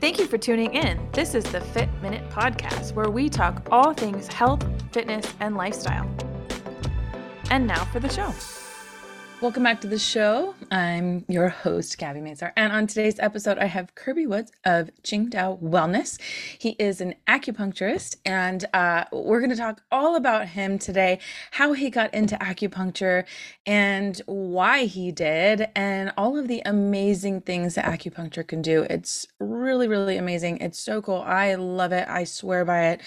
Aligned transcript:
Thank 0.00 0.18
you 0.18 0.26
for 0.26 0.38
tuning 0.38 0.72
in. 0.72 0.98
This 1.12 1.34
is 1.34 1.44
the 1.44 1.60
Fit 1.60 1.90
Minute 2.00 2.26
Podcast, 2.30 2.94
where 2.94 3.10
we 3.10 3.28
talk 3.28 3.68
all 3.70 3.92
things 3.92 4.28
health, 4.28 4.66
fitness, 4.92 5.26
and 5.40 5.58
lifestyle. 5.58 6.08
And 7.50 7.66
now 7.66 7.84
for 7.84 8.00
the 8.00 8.08
show. 8.08 8.32
Welcome 9.40 9.62
back 9.62 9.80
to 9.80 9.86
the 9.86 9.98
show. 9.98 10.54
I'm 10.70 11.24
your 11.26 11.48
host, 11.48 11.96
Gabby 11.96 12.20
Mazar. 12.20 12.52
And 12.58 12.74
on 12.74 12.86
today's 12.86 13.18
episode, 13.18 13.56
I 13.56 13.64
have 13.64 13.94
Kirby 13.94 14.26
Woods 14.26 14.52
of 14.66 14.90
Qingdao 15.02 15.62
Wellness. 15.62 16.20
He 16.58 16.76
is 16.78 17.00
an 17.00 17.14
acupuncturist, 17.26 18.18
and 18.26 18.66
uh, 18.74 19.04
we're 19.10 19.40
going 19.40 19.48
to 19.48 19.56
talk 19.56 19.80
all 19.90 20.14
about 20.14 20.48
him 20.48 20.78
today 20.78 21.20
how 21.52 21.72
he 21.72 21.88
got 21.88 22.12
into 22.12 22.36
acupuncture 22.36 23.24
and 23.64 24.20
why 24.26 24.84
he 24.84 25.10
did, 25.10 25.68
and 25.74 26.12
all 26.18 26.36
of 26.36 26.46
the 26.46 26.60
amazing 26.66 27.40
things 27.40 27.76
that 27.76 27.86
acupuncture 27.86 28.46
can 28.46 28.60
do. 28.60 28.82
It's 28.90 29.26
really, 29.38 29.88
really 29.88 30.18
amazing. 30.18 30.58
It's 30.58 30.78
so 30.78 31.00
cool. 31.00 31.24
I 31.26 31.54
love 31.54 31.92
it. 31.92 32.06
I 32.08 32.24
swear 32.24 32.66
by 32.66 32.88
it. 32.88 33.00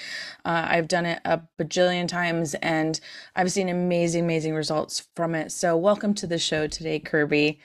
Uh, 0.44 0.66
I've 0.68 0.88
done 0.88 1.06
it 1.06 1.20
a 1.26 1.42
bajillion 1.60 2.08
times, 2.08 2.56
and 2.56 3.00
I've 3.36 3.52
seen 3.52 3.70
amazing, 3.70 4.24
amazing 4.24 4.56
results 4.56 5.08
from 5.16 5.36
it. 5.36 5.52
So, 5.52 5.78
welcome 5.78 6.16
to 6.16 6.23
to 6.24 6.28
the 6.28 6.40
show 6.40 6.68
today, 6.68 7.00
Kirby. 7.00 7.60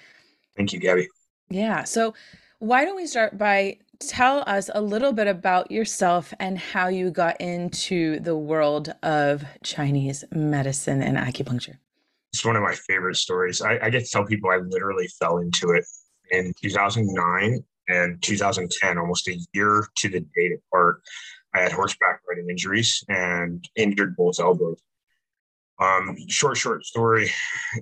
Thank 0.57 0.73
you, 0.73 0.81
Gabby. 0.81 1.07
Yeah. 1.49 1.85
So, 1.85 2.15
why 2.59 2.85
don't 2.85 2.97
we 2.97 3.07
start 3.07 3.39
by 3.39 3.79
tell 4.01 4.43
us 4.49 4.69
a 4.75 4.81
little 4.81 5.13
bit 5.13 5.29
about 5.29 5.71
yourself 5.71 6.35
and 6.41 6.59
how 6.59 6.89
you 6.89 7.13
got 7.13 7.41
into 7.41 8.19
the 8.19 8.37
world 8.37 8.93
of 9.05 9.45
Chinese 9.63 10.25
medicine 10.33 11.03
and 11.03 11.17
acupuncture? 11.17 11.77
It's 12.33 12.45
one 12.45 12.57
of 12.57 12.63
my 12.63 12.75
favorite 12.75 13.17
stories. 13.17 13.63
I, 13.63 13.79
I 13.81 13.91
get 13.91 14.05
to 14.05 14.11
tell 14.11 14.27
people 14.27 14.51
I 14.51 14.57
literally 14.57 15.07
fell 15.21 15.39
into 15.39 15.71
it 15.71 15.85
in 16.33 16.53
2009 16.61 17.61
and 17.89 18.21
2010, 18.21 18.99
almost 18.99 19.29
a 19.29 19.39
year 19.53 19.87
to 19.99 20.09
the 20.09 20.21
date 20.37 20.53
apart. 20.67 21.01
I 21.55 21.61
had 21.61 21.71
horseback 21.71 22.23
riding 22.29 22.51
injuries 22.51 23.05
and 23.09 23.67
injured 23.77 24.17
both 24.17 24.41
elbows. 24.41 24.81
Um, 25.81 26.17
short, 26.29 26.57
short 26.57 26.85
story. 26.85 27.31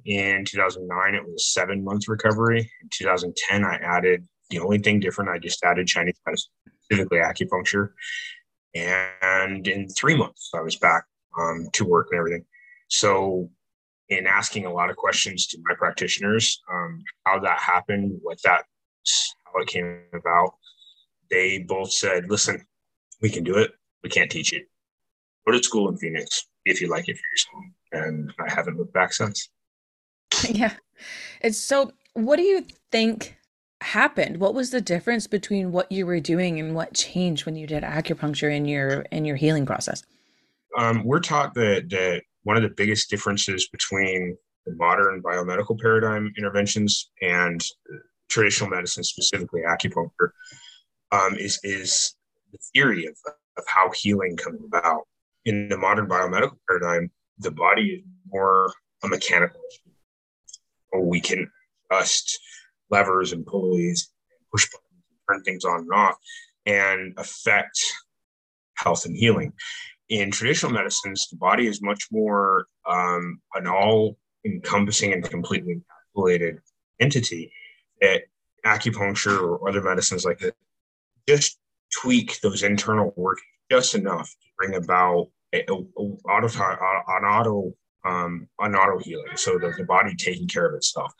In 0.05 0.45
2009, 0.45 1.15
it 1.15 1.25
was 1.25 1.35
a 1.35 1.39
seven 1.39 1.83
month 1.83 2.09
recovery. 2.09 2.71
In 2.83 2.89
2010, 2.93 3.65
I 3.65 3.77
added 3.77 4.27
the 4.51 4.59
only 4.61 4.79
thing 4.79 5.01
different, 5.01 5.31
I 5.31 5.39
just 5.39 5.65
added 5.65 5.87
Chinese 5.87 6.21
medicine, 6.25 6.51
specifically 6.85 7.19
acupuncture. 7.19 7.91
And 8.75 9.67
in 9.67 9.89
three 9.89 10.17
months, 10.17 10.51
I 10.55 10.61
was 10.61 10.77
back 10.77 11.05
um, 11.39 11.69
to 11.73 11.85
work 11.85 12.09
and 12.11 12.19
everything. 12.19 12.45
So, 12.89 13.51
in 14.09 14.27
asking 14.27 14.67
a 14.67 14.73
lot 14.73 14.91
of 14.91 14.97
questions 14.97 15.47
to 15.49 15.59
my 15.65 15.75
practitioners, 15.75 16.63
um, 16.73 17.03
how 17.25 17.41
that 17.41 17.59
happened, 17.59 18.19
what 18.23 18.39
that, 18.45 18.65
how 19.45 19.61
it 19.61 19.67
came 19.67 20.03
about, 20.13 20.55
they 21.29 21.65
both 21.67 21.91
said, 21.91 22.31
"Listen, 22.31 22.65
we 23.21 23.31
can 23.31 23.43
do 23.43 23.57
it. 23.57 23.73
We 24.05 24.11
can't 24.11 24.31
teach 24.31 24.53
it. 24.53 24.69
Go 25.45 25.53
to 25.53 25.63
school 25.63 25.89
in 25.89 25.97
Phoenix 25.97 26.47
if 26.67 26.81
you 26.83 26.89
like 26.89 27.09
it 27.09 27.17
for 27.17 27.25
yourself." 27.33 27.65
and 27.93 28.33
I 28.39 28.53
haven't 28.53 28.79
looked 28.79 28.93
back 28.93 29.13
since. 29.13 29.49
yeah. 30.49 30.75
It's 31.41 31.59
so 31.59 31.93
what 32.15 32.37
do 32.37 32.43
you 32.43 32.67
think 32.91 33.37
happened? 33.83 34.39
What 34.39 34.55
was 34.55 34.71
the 34.71 34.81
difference 34.81 35.27
between 35.27 35.73
what 35.73 35.91
you 35.93 36.07
were 36.07 36.21
doing 36.21 36.59
and 36.59 36.75
what 36.75 36.95
changed 36.95 37.47
when 37.47 37.57
you 37.57 37.67
did 37.67 37.83
acupuncture 37.83 38.55
in 38.55 38.65
your 38.65 39.03
in 39.13 39.25
your 39.25 39.37
healing 39.37 39.67
process? 39.67 40.03
Um, 40.77 41.05
we're 41.05 41.21
taught 41.21 41.55
that 41.55 41.89
that 41.91 42.23
one 42.43 42.57
of 42.57 42.63
the 42.63 42.71
biggest 42.71 43.11
differences 43.11 43.69
between 43.69 44.37
the 44.65 44.75
modern 44.75 45.23
biomedical 45.23 45.79
paradigm 45.79 46.33
interventions 46.37 47.11
and 47.23 47.65
traditional 48.29 48.71
medicine, 48.71 49.05
specifically 49.05 49.63
acupuncture, 49.67 50.31
um, 51.13 51.37
is 51.37 51.61
is 51.63 52.15
the 52.53 52.59
theory 52.75 53.07
of, 53.07 53.17
of 53.57 53.65
how 53.69 53.91
healing 53.95 54.37
comes 54.37 54.61
about. 54.65 55.03
In 55.47 55.69
the 55.69 55.79
modern 55.79 56.07
biomedical 56.09 56.59
paradigm, 56.69 57.11
the 57.39 57.51
body 57.51 57.89
is 57.91 58.05
more 58.31 58.73
a 59.03 59.09
mechanical 59.09 59.61
we 61.01 61.21
can 61.21 61.51
adjust 61.91 62.39
levers 62.91 63.33
and 63.33 63.47
pulleys, 63.47 64.11
push 64.51 64.69
buttons, 64.71 65.05
turn 65.29 65.43
things 65.43 65.65
on 65.65 65.81
and 65.81 65.93
off, 65.93 66.17
and 66.65 67.15
affect 67.17 67.79
health 68.75 69.05
and 69.05 69.17
healing. 69.17 69.53
In 70.09 70.31
traditional 70.31 70.73
medicines, 70.73 71.29
the 71.31 71.37
body 71.37 71.67
is 71.67 71.83
much 71.83 72.07
more 72.11 72.67
um, 72.89 73.41
an 73.55 73.67
all 73.67 74.17
encompassing 74.45 75.13
and 75.13 75.29
completely 75.29 75.83
encapsulated 76.17 76.59
entity 77.01 77.53
that 78.01 78.23
acupuncture 78.65 79.41
or 79.41 79.69
other 79.69 79.83
medicines 79.83 80.25
like 80.25 80.39
that 80.39 80.55
just 81.29 81.59
tweak 81.93 82.41
those 82.41 82.63
internal 82.63 83.13
workings 83.17 83.47
just 83.71 83.95
enough 83.95 84.31
to 84.31 84.49
bring 84.57 84.75
about 84.77 85.29
auto 85.55 85.89
an 87.09 87.25
auto 87.25 87.73
um, 88.05 88.49
an 88.61 88.75
auto 88.75 88.99
healing, 88.99 89.37
so 89.37 89.59
the, 89.59 89.73
the 89.77 89.85
body 89.85 90.15
taking 90.15 90.47
care 90.47 90.67
of 90.67 90.75
itself. 90.75 91.13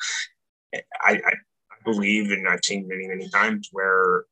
I, 0.75 0.83
I, 1.03 1.13
I 1.13 1.77
believe, 1.85 2.31
and 2.31 2.49
I've 2.49 2.65
seen 2.65 2.87
many 2.89 3.09
many 3.09 3.29
times 3.29 3.69
where 3.73 4.25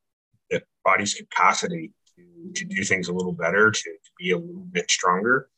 the 0.50 0.62
body's 0.84 1.14
capacity 1.14 1.92
to, 2.16 2.52
to 2.54 2.64
do 2.64 2.84
things 2.84 3.08
a 3.08 3.12
little 3.12 3.32
better, 3.32 3.70
to, 3.70 3.80
to 3.80 4.10
be 4.18 4.30
a 4.30 4.38
little 4.38 4.66
bit 4.70 4.90
stronger, 4.90 5.48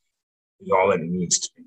is 0.61 0.71
all 0.71 0.89
that 0.89 1.01
it 1.01 1.11
needs 1.11 1.39
to 1.41 1.51
be. 1.57 1.65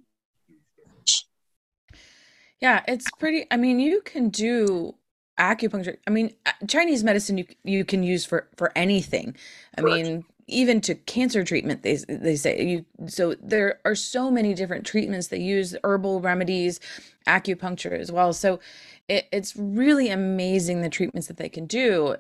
Yeah, 2.60 2.84
it's 2.88 3.10
pretty. 3.12 3.46
I 3.52 3.58
mean, 3.58 3.80
you 3.80 4.02
can 4.02 4.30
do 4.30 4.96
acupuncture. 5.40 5.98
I 6.06 6.10
mean, 6.10 6.34
Chinese 6.68 7.04
medicine 7.04 7.38
you 7.38 7.46
you 7.64 7.86
can 7.86 8.04
use 8.04 8.26
for 8.26 8.48
for 8.58 8.72
anything. 8.76 9.36
I 9.78 9.82
Correct. 9.82 10.08
mean, 10.08 10.26
even 10.50 10.82
to 10.82 10.96
cancer 10.96 11.44
treatment 11.44 11.84
they 11.84 11.98
they 12.08 12.36
say 12.36 12.62
you 12.64 12.86
so 13.08 13.36
there 13.42 13.80
are 13.86 13.96
so 13.96 14.30
many 14.32 14.54
different 14.54 14.86
treatments. 14.86 15.28
They 15.28 15.40
use 15.40 15.76
herbal 15.84 16.22
remedies 16.22 16.80
acupuncture 17.28 17.98
as 17.98 18.12
well. 18.12 18.34
So 18.34 18.60
it, 19.08 19.28
it's 19.32 19.56
really 19.56 20.10
amazing 20.10 20.82
the 20.82 20.90
treatments 20.90 21.28
that 21.28 21.38
they 21.38 21.50
can 21.50 21.66
do. 21.66 22.16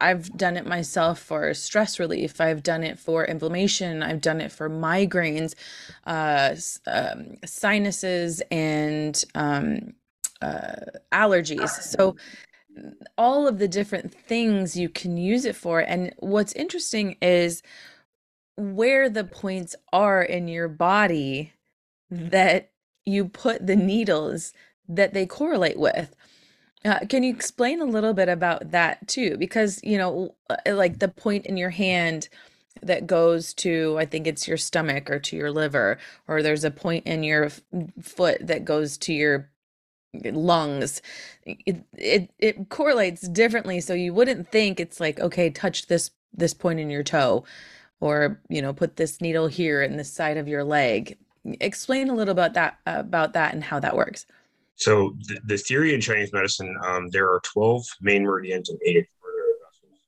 I've 0.00 0.36
done 0.36 0.56
it 0.56 0.66
myself 0.66 1.18
for 1.18 1.54
stress 1.54 1.98
relief. 1.98 2.40
I've 2.40 2.62
done 2.62 2.82
it 2.82 2.98
for 2.98 3.24
inflammation. 3.24 4.02
I've 4.02 4.20
done 4.20 4.40
it 4.40 4.52
for 4.52 4.68
migraines 4.68 5.54
uh, 6.06 6.56
um, 6.86 7.36
sinuses 7.44 8.42
and 8.50 9.22
um, 9.34 9.94
uh, 10.42 10.76
allergies. 11.12 11.70
So 11.70 12.16
all 13.16 13.46
of 13.46 13.58
the 13.58 13.68
different 13.68 14.12
things 14.12 14.76
you 14.76 14.88
can 14.88 15.16
use 15.16 15.44
it 15.44 15.56
for. 15.56 15.80
And 15.80 16.12
what's 16.18 16.52
interesting 16.54 17.16
is 17.22 17.62
where 18.56 19.08
the 19.08 19.24
points 19.24 19.74
are 19.92 20.22
in 20.22 20.48
your 20.48 20.68
body 20.68 21.52
that 22.10 22.70
you 23.04 23.26
put 23.26 23.66
the 23.66 23.76
needles 23.76 24.52
that 24.88 25.14
they 25.14 25.26
correlate 25.26 25.78
with. 25.78 26.14
Uh, 26.84 27.00
can 27.08 27.22
you 27.22 27.32
explain 27.32 27.80
a 27.80 27.86
little 27.86 28.12
bit 28.12 28.28
about 28.28 28.70
that 28.70 29.08
too? 29.08 29.36
Because, 29.38 29.80
you 29.82 29.96
know, 29.96 30.34
uh, 30.50 30.56
like 30.74 30.98
the 30.98 31.08
point 31.08 31.46
in 31.46 31.56
your 31.56 31.70
hand 31.70 32.28
that 32.82 33.06
goes 33.06 33.54
to, 33.54 33.96
I 33.98 34.04
think 34.04 34.26
it's 34.26 34.46
your 34.46 34.58
stomach 34.58 35.08
or 35.08 35.18
to 35.18 35.36
your 35.36 35.50
liver, 35.50 35.98
or 36.28 36.42
there's 36.42 36.64
a 36.64 36.70
point 36.70 37.06
in 37.06 37.22
your 37.22 37.44
f- 37.44 37.62
foot 38.02 38.46
that 38.46 38.64
goes 38.64 38.98
to 38.98 39.14
your 39.14 39.50
lungs 40.22 41.02
it, 41.44 41.84
it 41.96 42.30
it 42.38 42.68
correlates 42.68 43.28
differently. 43.28 43.80
So 43.80 43.94
you 43.94 44.14
wouldn't 44.14 44.50
think 44.50 44.80
it's 44.80 45.00
like 45.00 45.20
okay 45.20 45.50
touch 45.50 45.86
this 45.86 46.10
this 46.32 46.54
point 46.54 46.80
in 46.80 46.90
your 46.90 47.02
toe 47.02 47.44
or 48.00 48.40
you 48.48 48.62
know 48.62 48.72
put 48.72 48.96
this 48.96 49.20
needle 49.20 49.46
here 49.46 49.82
in 49.82 49.96
the 49.96 50.04
side 50.04 50.36
of 50.36 50.48
your 50.48 50.64
leg. 50.64 51.16
Explain 51.60 52.08
a 52.08 52.14
little 52.14 52.32
about 52.32 52.54
that 52.54 52.78
about 52.86 53.32
that 53.34 53.54
and 53.54 53.62
how 53.62 53.78
that 53.80 53.96
works. 53.96 54.26
So 54.76 55.14
the, 55.28 55.40
the 55.44 55.56
theory 55.56 55.94
in 55.94 56.00
chinese 56.00 56.32
medicine 56.32 56.76
um, 56.84 57.08
there 57.10 57.30
are 57.30 57.40
12 57.44 57.84
main 58.00 58.24
meridians 58.24 58.70
and 58.70 58.78
eight 58.84 59.06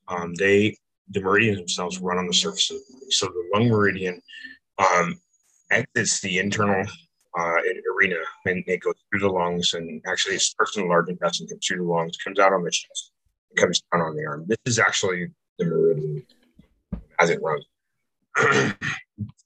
um, 0.09 0.35
they 0.35 0.76
the 1.11 1.20
meridians 1.20 1.59
themselves 1.59 2.00
run 2.00 2.19
on 2.19 2.26
the 2.26 2.35
surface 2.35 2.70
of 2.70 2.79
the 2.79 2.94
body. 2.94 3.11
So 3.11 3.26
the 3.26 3.50
lung 3.55 3.69
meridian 3.69 4.20
um, 4.79 5.20
exits 5.70 6.20
the 6.20 6.38
internal 6.38 6.85
uh, 7.38 7.56
arena 7.94 8.17
and 8.47 8.65
it 8.67 8.81
goes 8.81 8.94
through 9.11 9.21
the 9.21 9.29
lungs 9.29 9.75
and 9.75 10.00
actually 10.06 10.37
it 10.37 10.41
starts 10.41 10.77
in 10.77 10.83
the 10.83 10.88
large 10.88 11.09
intestine, 11.09 11.47
comes 11.47 11.67
through 11.67 11.79
the 11.79 11.83
lungs, 11.83 12.17
comes 12.17 12.38
out 12.38 12.53
on 12.53 12.62
the 12.62 12.71
chest, 12.71 13.12
comes 13.56 13.83
down 13.93 14.00
on 14.00 14.17
the 14.17 14.25
arm. 14.25 14.44
This 14.47 14.59
is 14.65 14.79
actually 14.79 15.29
the 15.59 15.67
meridian 15.67 16.27
as 17.19 17.31
it 17.31 17.41
runs. 17.43 17.67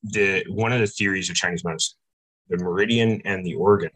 the 0.03 0.45
one 0.49 0.73
of 0.73 0.81
the 0.81 0.87
theories 0.87 1.31
of 1.31 1.37
Chinese 1.37 1.65
medicine, 1.65 1.97
the 2.49 2.59
meridian 2.59 3.23
and 3.25 3.45
the 3.45 3.55
organ, 3.55 3.91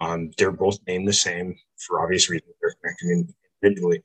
um, 0.00 0.30
they're 0.38 0.52
both 0.52 0.78
named 0.86 1.08
the 1.08 1.12
same 1.12 1.56
for 1.76 2.02
obvious 2.02 2.28
reasons. 2.28 2.52
They're 2.60 2.74
connected 2.80 3.34
individually. 3.62 4.02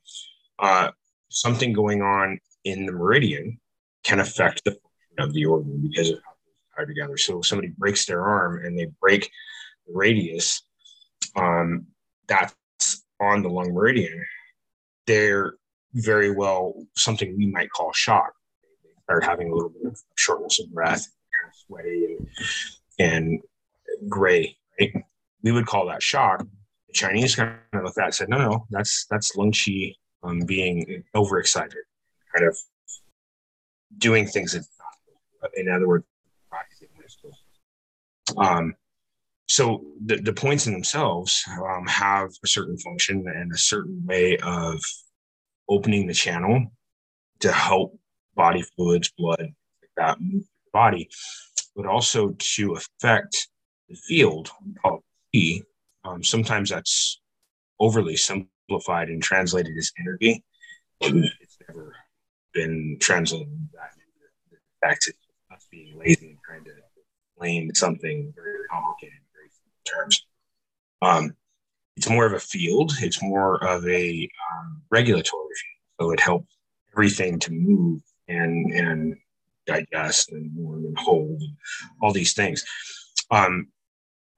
Uh, 0.58 0.90
something 1.28 1.72
going 1.72 2.02
on 2.02 2.38
in 2.64 2.86
the 2.86 2.92
meridian 2.92 3.60
can 4.04 4.20
affect 4.20 4.64
the 4.64 4.72
function 4.72 5.18
of 5.18 5.32
the 5.32 5.44
organ 5.44 5.88
because 5.88 6.10
of 6.10 6.18
how 6.24 6.33
together. 6.82 7.16
So 7.16 7.38
if 7.38 7.46
somebody 7.46 7.68
breaks 7.76 8.06
their 8.06 8.22
arm 8.22 8.64
and 8.64 8.78
they 8.78 8.88
break 9.00 9.30
the 9.86 9.92
radius, 9.94 10.62
um, 11.36 11.86
that's 12.26 12.54
on 13.20 13.42
the 13.42 13.48
lung 13.48 13.72
meridian. 13.72 14.24
They're 15.06 15.54
very 15.92 16.30
well 16.30 16.74
something 16.96 17.36
we 17.36 17.46
might 17.46 17.70
call 17.70 17.92
shock. 17.92 18.32
They 18.82 18.90
start 19.02 19.24
having 19.24 19.50
a 19.50 19.54
little 19.54 19.70
bit 19.70 19.92
of 19.92 20.00
shortness 20.16 20.60
of 20.60 20.72
breath, 20.72 21.06
sweaty 21.66 22.16
and, 22.18 22.28
and 22.98 23.40
gray. 24.08 24.56
Right? 24.80 24.92
We 25.42 25.52
would 25.52 25.66
call 25.66 25.86
that 25.86 26.02
shock. 26.02 26.40
The 26.88 26.92
Chinese 26.94 27.36
kind 27.36 27.56
of 27.74 27.84
looked 27.84 27.98
at 27.98 28.06
that 28.06 28.14
said, 28.14 28.28
no, 28.28 28.38
no, 28.38 28.66
that's 28.70 29.06
that's 29.10 29.36
lung 29.36 29.52
qi 29.52 29.94
um, 30.22 30.40
being 30.40 31.04
overexcited, 31.14 31.84
kind 32.34 32.48
of 32.48 32.56
doing 33.98 34.26
things 34.26 34.52
that, 34.52 34.64
in 35.54 35.68
other 35.68 35.86
words, 35.86 36.04
um, 38.36 38.74
so 39.46 39.84
the, 40.04 40.16
the 40.16 40.32
points 40.32 40.66
in 40.66 40.72
themselves 40.72 41.44
um, 41.62 41.86
have 41.86 42.30
a 42.42 42.48
certain 42.48 42.78
function 42.78 43.24
and 43.26 43.52
a 43.52 43.58
certain 43.58 44.02
way 44.06 44.38
of 44.38 44.80
opening 45.68 46.06
the 46.06 46.14
channel 46.14 46.72
to 47.40 47.52
help 47.52 47.98
body 48.34 48.62
fluids, 48.74 49.12
blood, 49.16 49.52
that 49.96 50.18
body, 50.72 51.08
but 51.76 51.86
also 51.86 52.34
to 52.38 52.74
affect 52.74 53.48
the 53.88 53.96
field 53.96 54.50
called 54.82 55.02
Qi. 55.34 55.62
Um, 56.04 56.22
sometimes 56.22 56.70
that's 56.70 57.20
overly 57.80 58.16
simplified 58.16 59.08
and 59.08 59.22
translated 59.22 59.76
as 59.78 59.92
energy. 60.00 60.42
It's 61.00 61.58
never 61.68 61.94
been 62.52 62.96
translated 63.00 63.68
back 64.80 65.00
to 65.00 65.12
us 65.52 65.66
being 65.70 65.98
lazy 65.98 66.28
and 66.28 66.38
trying 66.46 66.64
to 66.64 66.70
explain 67.34 67.74
something 67.74 68.32
very 68.36 68.66
complicated 68.70 69.18
in 69.18 69.24
very 69.34 69.50
terms. 69.84 70.26
Um, 71.02 71.36
it's 71.96 72.08
more 72.08 72.26
of 72.26 72.32
a 72.32 72.40
field. 72.40 72.92
It's 73.00 73.22
more 73.22 73.62
of 73.64 73.86
a 73.86 74.28
um, 74.52 74.82
regulatory 74.90 75.42
field. 75.42 76.00
So 76.00 76.10
it 76.12 76.20
helps 76.20 76.56
everything 76.92 77.38
to 77.40 77.52
move 77.52 78.02
and 78.28 78.72
and 78.72 79.16
digest 79.66 80.32
and 80.32 80.50
warm 80.54 80.84
and 80.84 80.98
hold 80.98 81.40
and 81.40 81.56
all 82.02 82.12
these 82.12 82.34
things. 82.34 82.64
Um, 83.30 83.68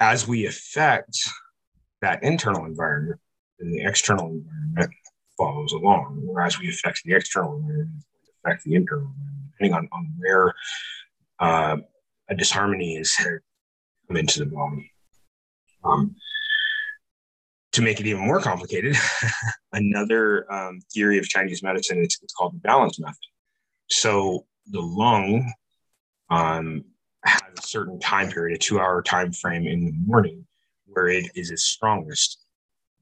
as 0.01 0.29
we 0.29 0.47
affect 0.47 1.19
that 2.03 2.23
internal 2.23 2.67
environment, 2.67 3.21
then 3.59 3.71
the 3.71 3.85
external 3.85 4.27
environment 4.27 4.93
follows 5.37 5.73
along. 5.73 6.21
Whereas 6.25 6.59
we 6.59 6.69
affect 6.69 7.03
the 7.05 7.15
external 7.15 7.57
environment, 7.57 8.05
affect 8.45 8.65
the 8.65 8.75
internal 8.75 9.07
environment, 9.07 9.53
depending 9.53 9.75
on, 9.75 9.89
on 9.93 10.13
where 10.19 10.55
uh, 11.41 11.77
a 12.29 12.35
disharmony 12.35 12.97
is 12.97 13.17
come 13.17 14.17
into 14.17 14.41
the 14.41 14.47
body. 14.47 14.93
Um, 15.85 16.17
to 17.73 17.83
make 17.83 18.01
it 18.01 18.07
even 18.07 18.27
more 18.27 18.41
complicated, 18.41 18.97
another 19.73 20.51
um, 20.53 20.81
theory 20.93 21.19
of 21.19 21.29
Chinese 21.29 21.63
medicine 21.63 21.99
is 21.99 22.19
it's 22.23 22.33
called 22.33 22.55
the 22.55 22.61
balance 22.61 22.99
method. 22.99 23.17
So 23.89 24.47
the 24.71 24.81
lung 24.81 25.53
um, 26.31 26.85
has 27.25 27.43
a 27.59 27.63
certain 27.63 28.01
time 28.01 28.31
period, 28.31 28.57
a 28.57 28.59
two-hour 28.59 29.03
time 29.03 29.33
frame 29.33 29.67
in 29.67 29.85
the 29.85 29.93
morning, 30.07 30.47
where 30.87 31.09
it 31.09 31.27
is 31.35 31.51
its 31.51 31.65
strongest. 31.65 32.39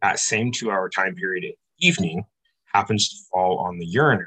That 0.03 0.19
same 0.19 0.53
two-hour 0.53 0.91
time 0.91 1.15
period 1.15 1.45
the 1.45 1.57
evening 1.87 2.25
happens 2.73 3.09
to 3.09 3.17
fall 3.33 3.59
on 3.59 3.79
the 3.79 3.87
urinary. 3.87 4.27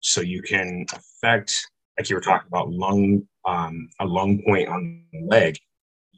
So 0.00 0.20
you 0.20 0.42
can 0.42 0.86
affect, 0.92 1.66
like 1.98 2.10
you 2.10 2.16
were 2.16 2.22
talking 2.22 2.48
about, 2.48 2.70
lung 2.70 3.22
um, 3.44 3.88
a 4.00 4.06
lung 4.06 4.42
point 4.44 4.68
on 4.68 5.04
the 5.12 5.22
leg 5.26 5.56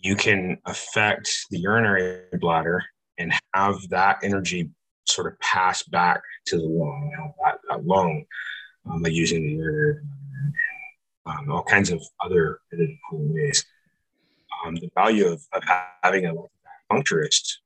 you 0.02 0.14
can 0.14 0.58
affect 0.66 1.46
the 1.50 1.58
urinary 1.58 2.22
bladder 2.40 2.82
and 3.18 3.32
have 3.54 3.76
that 3.90 4.18
energy 4.22 4.70
sort 5.06 5.26
of 5.26 5.38
pass 5.40 5.82
back 5.82 6.20
to 6.46 6.56
the 6.56 6.64
lung, 6.64 7.34
that, 7.44 7.58
that 7.68 7.84
lung 7.84 8.24
um, 8.88 9.02
by 9.02 9.08
using 9.08 9.42
the 9.42 9.52
urinary 9.52 10.00
um, 11.26 11.50
all 11.50 11.62
kinds 11.62 11.90
of 11.90 12.02
other 12.24 12.60
cool 13.10 13.34
ways. 13.34 13.64
Um, 14.64 14.76
the 14.76 14.90
value 14.94 15.26
of, 15.26 15.42
of 15.52 15.62
having 16.02 16.24
a 16.24 16.32
acupuncturist, 16.90 17.56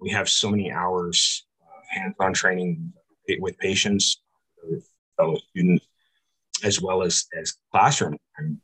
we 0.00 0.10
have 0.10 0.28
so 0.28 0.50
many 0.50 0.72
hours 0.72 1.46
of 1.60 1.84
hands-on 1.88 2.32
training 2.32 2.92
with 3.38 3.56
patients, 3.58 4.20
fellow 5.16 5.38
students, 5.50 5.86
as 6.64 6.80
well 6.80 7.02
as 7.02 7.26
as 7.38 7.54
classroom. 7.72 8.16
And 8.36 8.58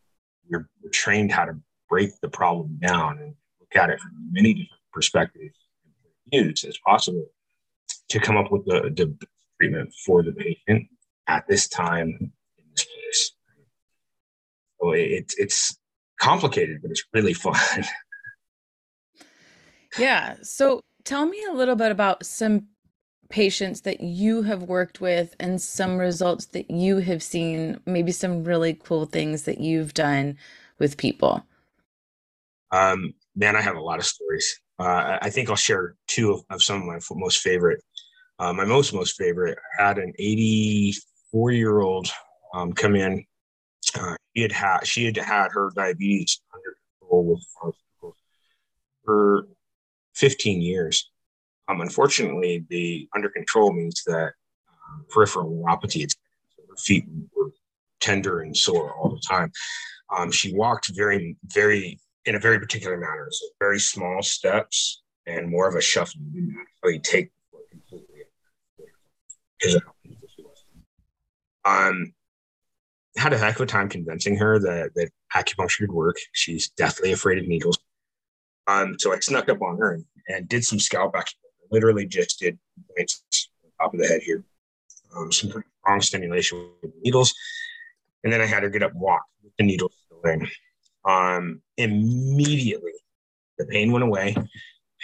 we're, 0.48 0.68
we're 0.82 0.90
trained 0.90 1.32
how 1.32 1.44
to 1.44 1.54
break 1.88 2.10
the 2.20 2.28
problem 2.28 2.78
down 2.80 3.18
and 3.18 3.34
look 3.60 3.76
at 3.76 3.90
it 3.90 4.00
from 4.00 4.12
many 4.30 4.54
different 4.54 4.82
perspectives 4.92 5.56
and 5.84 6.44
views 6.44 6.64
as 6.64 6.78
possible 6.86 7.26
to 8.08 8.20
come 8.20 8.36
up 8.36 8.50
with 8.50 8.64
the, 8.66 8.92
the 8.94 9.16
treatment 9.60 9.92
for 10.04 10.22
the 10.22 10.32
patient 10.32 10.86
at 11.26 11.46
this 11.48 11.68
time 11.68 12.08
in 12.20 12.32
this 12.74 12.84
place. 12.84 13.32
So 14.80 14.92
it, 14.92 15.32
it's 15.38 15.78
complicated, 16.20 16.80
but 16.82 16.90
it's 16.90 17.04
really 17.12 17.34
fun. 17.34 17.56
yeah. 19.98 20.36
So 20.42 20.80
tell 21.04 21.26
me 21.26 21.44
a 21.48 21.54
little 21.54 21.76
bit 21.76 21.90
about 21.90 22.24
some 22.26 22.68
patients 23.34 23.80
that 23.80 24.00
you 24.00 24.42
have 24.42 24.62
worked 24.62 25.00
with 25.00 25.34
and 25.40 25.60
some 25.60 25.98
results 25.98 26.46
that 26.46 26.70
you 26.70 26.98
have 26.98 27.20
seen, 27.20 27.80
maybe 27.84 28.12
some 28.12 28.44
really 28.44 28.74
cool 28.74 29.06
things 29.06 29.42
that 29.42 29.58
you've 29.58 29.92
done 29.92 30.38
with 30.78 30.96
people. 30.96 31.44
Um, 32.70 33.12
man, 33.34 33.56
I 33.56 33.60
have 33.60 33.74
a 33.74 33.80
lot 33.80 33.98
of 33.98 34.06
stories. 34.06 34.60
Uh, 34.78 35.18
I 35.20 35.30
think 35.30 35.50
I'll 35.50 35.56
share 35.56 35.96
two 36.06 36.30
of, 36.30 36.44
of 36.48 36.62
some 36.62 36.82
of 36.82 36.86
my 36.86 37.00
most 37.10 37.38
favorite. 37.38 37.82
Uh, 38.38 38.52
my 38.52 38.64
most 38.64 38.94
most 38.94 39.16
favorite 39.16 39.58
I 39.80 39.82
had 39.88 39.98
an 39.98 40.12
84 40.16 41.50
year 41.50 41.80
old 41.80 42.06
um, 42.54 42.72
come 42.72 42.94
in. 42.94 43.24
Uh, 43.98 44.14
he 44.34 44.42
had 44.42 44.52
had 44.52 44.86
she 44.86 45.06
had 45.06 45.16
had 45.16 45.50
her 45.50 45.72
diabetes 45.74 46.40
under 46.54 46.76
control 47.00 47.24
with 47.24 47.44
pharmaceuticals 47.60 48.14
for 49.04 49.48
15 50.14 50.62
years. 50.62 51.10
Um, 51.68 51.80
unfortunately, 51.80 52.64
the 52.68 53.08
under 53.14 53.28
control 53.28 53.72
means 53.72 54.02
that 54.06 54.32
um, 54.68 55.06
peripheral 55.08 55.50
neuropathy. 55.50 56.04
It's, 56.04 56.16
her 56.68 56.76
feet 56.76 57.06
were 57.34 57.50
tender 58.00 58.40
and 58.40 58.56
sore 58.56 58.94
all 58.94 59.10
the 59.10 59.22
time. 59.26 59.50
Um, 60.14 60.30
she 60.30 60.54
walked 60.54 60.88
very, 60.94 61.36
very 61.46 61.98
in 62.26 62.34
a 62.34 62.38
very 62.38 62.58
particular 62.58 62.96
manner. 62.96 63.28
So 63.30 63.46
very 63.58 63.80
small 63.80 64.22
steps 64.22 65.02
and 65.26 65.50
more 65.50 65.68
of 65.68 65.74
a 65.74 65.80
shuffle. 65.80 66.20
You 66.32 66.54
actually 66.60 67.00
take 67.00 67.30
completely. 67.70 68.08
Um, 71.64 72.12
had 73.16 73.32
a 73.32 73.38
heck 73.38 73.56
of 73.56 73.62
a 73.62 73.66
time 73.66 73.88
convincing 73.88 74.36
her 74.36 74.58
that 74.58 74.90
that 74.94 75.10
acupuncture 75.34 75.80
could 75.80 75.92
work. 75.92 76.16
She's 76.32 76.68
deathly 76.70 77.12
afraid 77.12 77.38
of 77.38 77.46
needles. 77.46 77.78
Um, 78.66 78.96
so 78.98 79.12
I 79.14 79.20
snuck 79.20 79.48
up 79.48 79.62
on 79.62 79.78
her 79.78 79.94
and, 79.94 80.04
and 80.28 80.48
did 80.48 80.64
some 80.64 80.78
scalp 80.78 81.14
acupuncture. 81.14 81.43
Literally 81.74 82.06
just 82.06 82.38
did 82.40 82.58
points 82.96 83.24
on 83.64 83.70
top 83.80 83.94
of 83.94 84.00
the 84.00 84.06
head 84.06 84.22
here. 84.22 84.44
Um, 85.16 85.30
some 85.30 85.50
pretty 85.50 85.68
strong 85.80 86.00
stimulation 86.00 86.70
with 86.82 86.92
needles. 87.02 87.34
And 88.22 88.32
then 88.32 88.40
I 88.40 88.46
had 88.46 88.62
her 88.62 88.70
get 88.70 88.82
up 88.82 88.92
and 88.92 89.00
walk 89.00 89.22
with 89.42 89.52
the 89.58 89.64
needles 89.64 89.92
still 90.06 90.32
in 90.32 90.48
um, 91.04 91.60
immediately 91.76 92.92
the 93.58 93.66
pain 93.66 93.92
went 93.92 94.04
away 94.04 94.34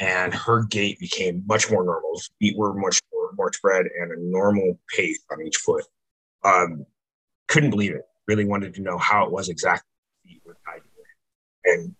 and 0.01 0.35
her 0.35 0.65
gait 0.65 0.99
became 0.99 1.45
much 1.47 1.71
more 1.71 1.85
normal. 1.85 2.21
Feet 2.39 2.57
were 2.57 2.75
much 2.75 3.01
more, 3.13 3.31
more 3.37 3.53
spread 3.53 3.87
and 4.01 4.13
a 4.13 4.17
normal 4.19 4.79
pace 4.95 5.21
on 5.31 5.43
each 5.43 5.57
foot. 5.57 5.85
Um, 6.43 6.87
couldn't 7.49 7.71
believe 7.71 7.95
it. 7.95 8.03
Really 8.27 8.45
wanted 8.45 8.75
to 8.75 8.83
know 8.83 8.97
how 8.97 9.25
it 9.27 9.33
was 9.33 9.49
exactly. 9.49 9.89
Feet 10.25 10.41
were 10.45 10.57
tied 10.67 10.81
and 11.63 11.95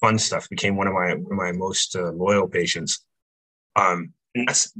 fun 0.00 0.16
stuff 0.16 0.48
became 0.48 0.76
one 0.76 0.86
of 0.86 0.94
my 0.94 1.14
one 1.14 1.32
of 1.32 1.38
my 1.38 1.50
most 1.50 1.96
uh, 1.96 2.10
loyal 2.12 2.46
patients. 2.46 3.04
Um, 3.76 4.12
and 4.34 4.48
that's 4.48 4.72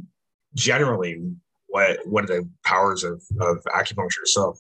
generally 0.55 1.23
what 1.69 1.99
what 2.07 2.27
the 2.27 2.49
powers 2.65 3.05
of 3.05 3.23
of 3.41 3.59
acupuncture. 3.75 4.27
So 4.27 4.57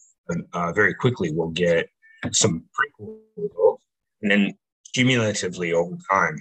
uh, 0.52 0.72
very 0.72 0.94
quickly 0.94 1.32
we'll 1.32 1.48
get 1.48 1.88
some 2.32 2.64
pretty 2.72 2.92
cool 2.96 3.20
results. 3.36 3.84
And 4.22 4.30
then 4.30 4.54
cumulatively 4.94 5.72
over 5.72 5.96
time, 6.10 6.36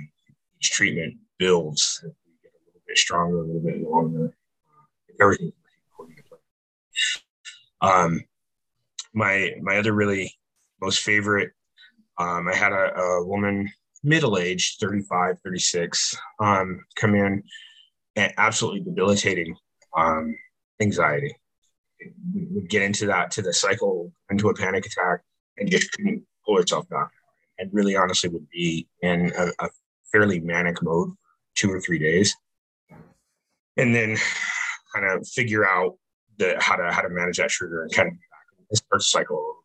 each 0.59 0.71
treatment 0.71 1.15
builds. 1.37 1.99
We 2.03 2.09
get 2.43 2.51
a 2.51 2.61
little 2.65 2.81
bit 2.87 2.97
stronger, 2.97 3.39
a 3.39 3.45
little 3.45 3.61
bit 3.61 3.81
longer. 3.81 4.33
Everything 5.21 5.51
um, 7.81 8.23
my 9.13 9.53
my 9.61 9.77
other 9.77 9.93
really 9.93 10.33
most 10.81 10.99
favorite, 11.01 11.51
um, 12.17 12.47
I 12.47 12.55
had 12.55 12.71
a, 12.71 12.95
a 12.95 13.25
woman 13.25 13.69
middle 14.03 14.37
aged, 14.37 14.79
35, 14.79 15.39
36, 15.43 16.15
um, 16.39 16.81
come 16.95 17.15
in 17.15 17.25
and 17.25 17.43
absolutely 18.37 18.81
debilitating 18.81 19.55
um, 19.95 20.35
anxiety. 20.79 21.35
Would 22.33 22.69
get 22.69 22.83
into 22.83 23.07
that 23.07 23.31
to 23.31 23.41
the 23.41 23.53
cycle, 23.53 24.13
into 24.29 24.49
a 24.49 24.53
panic 24.53 24.85
attack, 24.85 25.21
and 25.57 25.69
just 25.69 25.91
couldn't 25.91 26.23
pull 26.45 26.57
herself 26.57 26.87
back. 26.89 27.09
And 27.57 27.69
really, 27.73 27.95
honestly, 27.97 28.29
would 28.29 28.49
be 28.49 28.87
in 29.01 29.33
a, 29.37 29.47
a 29.59 29.69
fairly 30.11 30.39
manic 30.39 30.81
mode, 30.81 31.09
two 31.55 31.69
or 31.69 31.81
three 31.81 31.99
days, 31.99 32.33
and 33.75 33.93
then 33.93 34.17
kind 34.93 35.05
of 35.05 35.27
figure 35.27 35.67
out 35.67 35.97
the 36.37 36.55
how 36.59 36.77
to 36.77 36.89
how 36.91 37.01
to 37.01 37.09
manage 37.09 37.37
that 37.37 37.49
trigger 37.49 37.83
and 37.83 37.91
kind 37.93 38.17
of 38.71 38.77
start 38.77 39.01
cycle. 39.01 39.57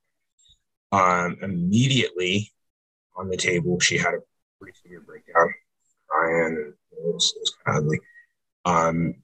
Um, 0.90 1.38
immediately 1.42 2.52
on 3.16 3.28
the 3.28 3.36
table, 3.36 3.78
she 3.78 3.96
had 3.96 4.14
a 4.14 4.18
pretty 4.60 4.76
severe 4.82 5.00
breakdown, 5.00 5.54
crying, 6.08 6.46
and 6.46 6.58
it 6.58 6.74
was, 6.92 7.32
it 7.36 7.40
was 7.40 7.56
kind 7.64 7.78
of 7.78 7.84
ugly. 7.84 8.00
Um, 8.64 9.14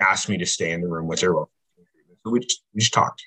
asked 0.00 0.28
me 0.28 0.38
to 0.38 0.46
stay 0.46 0.72
in 0.72 0.80
the 0.80 0.88
room 0.88 1.06
with 1.06 1.20
her. 1.20 1.32
So 1.32 2.30
we 2.30 2.40
just 2.40 2.62
we 2.74 2.80
just 2.80 2.92
talked, 2.92 3.22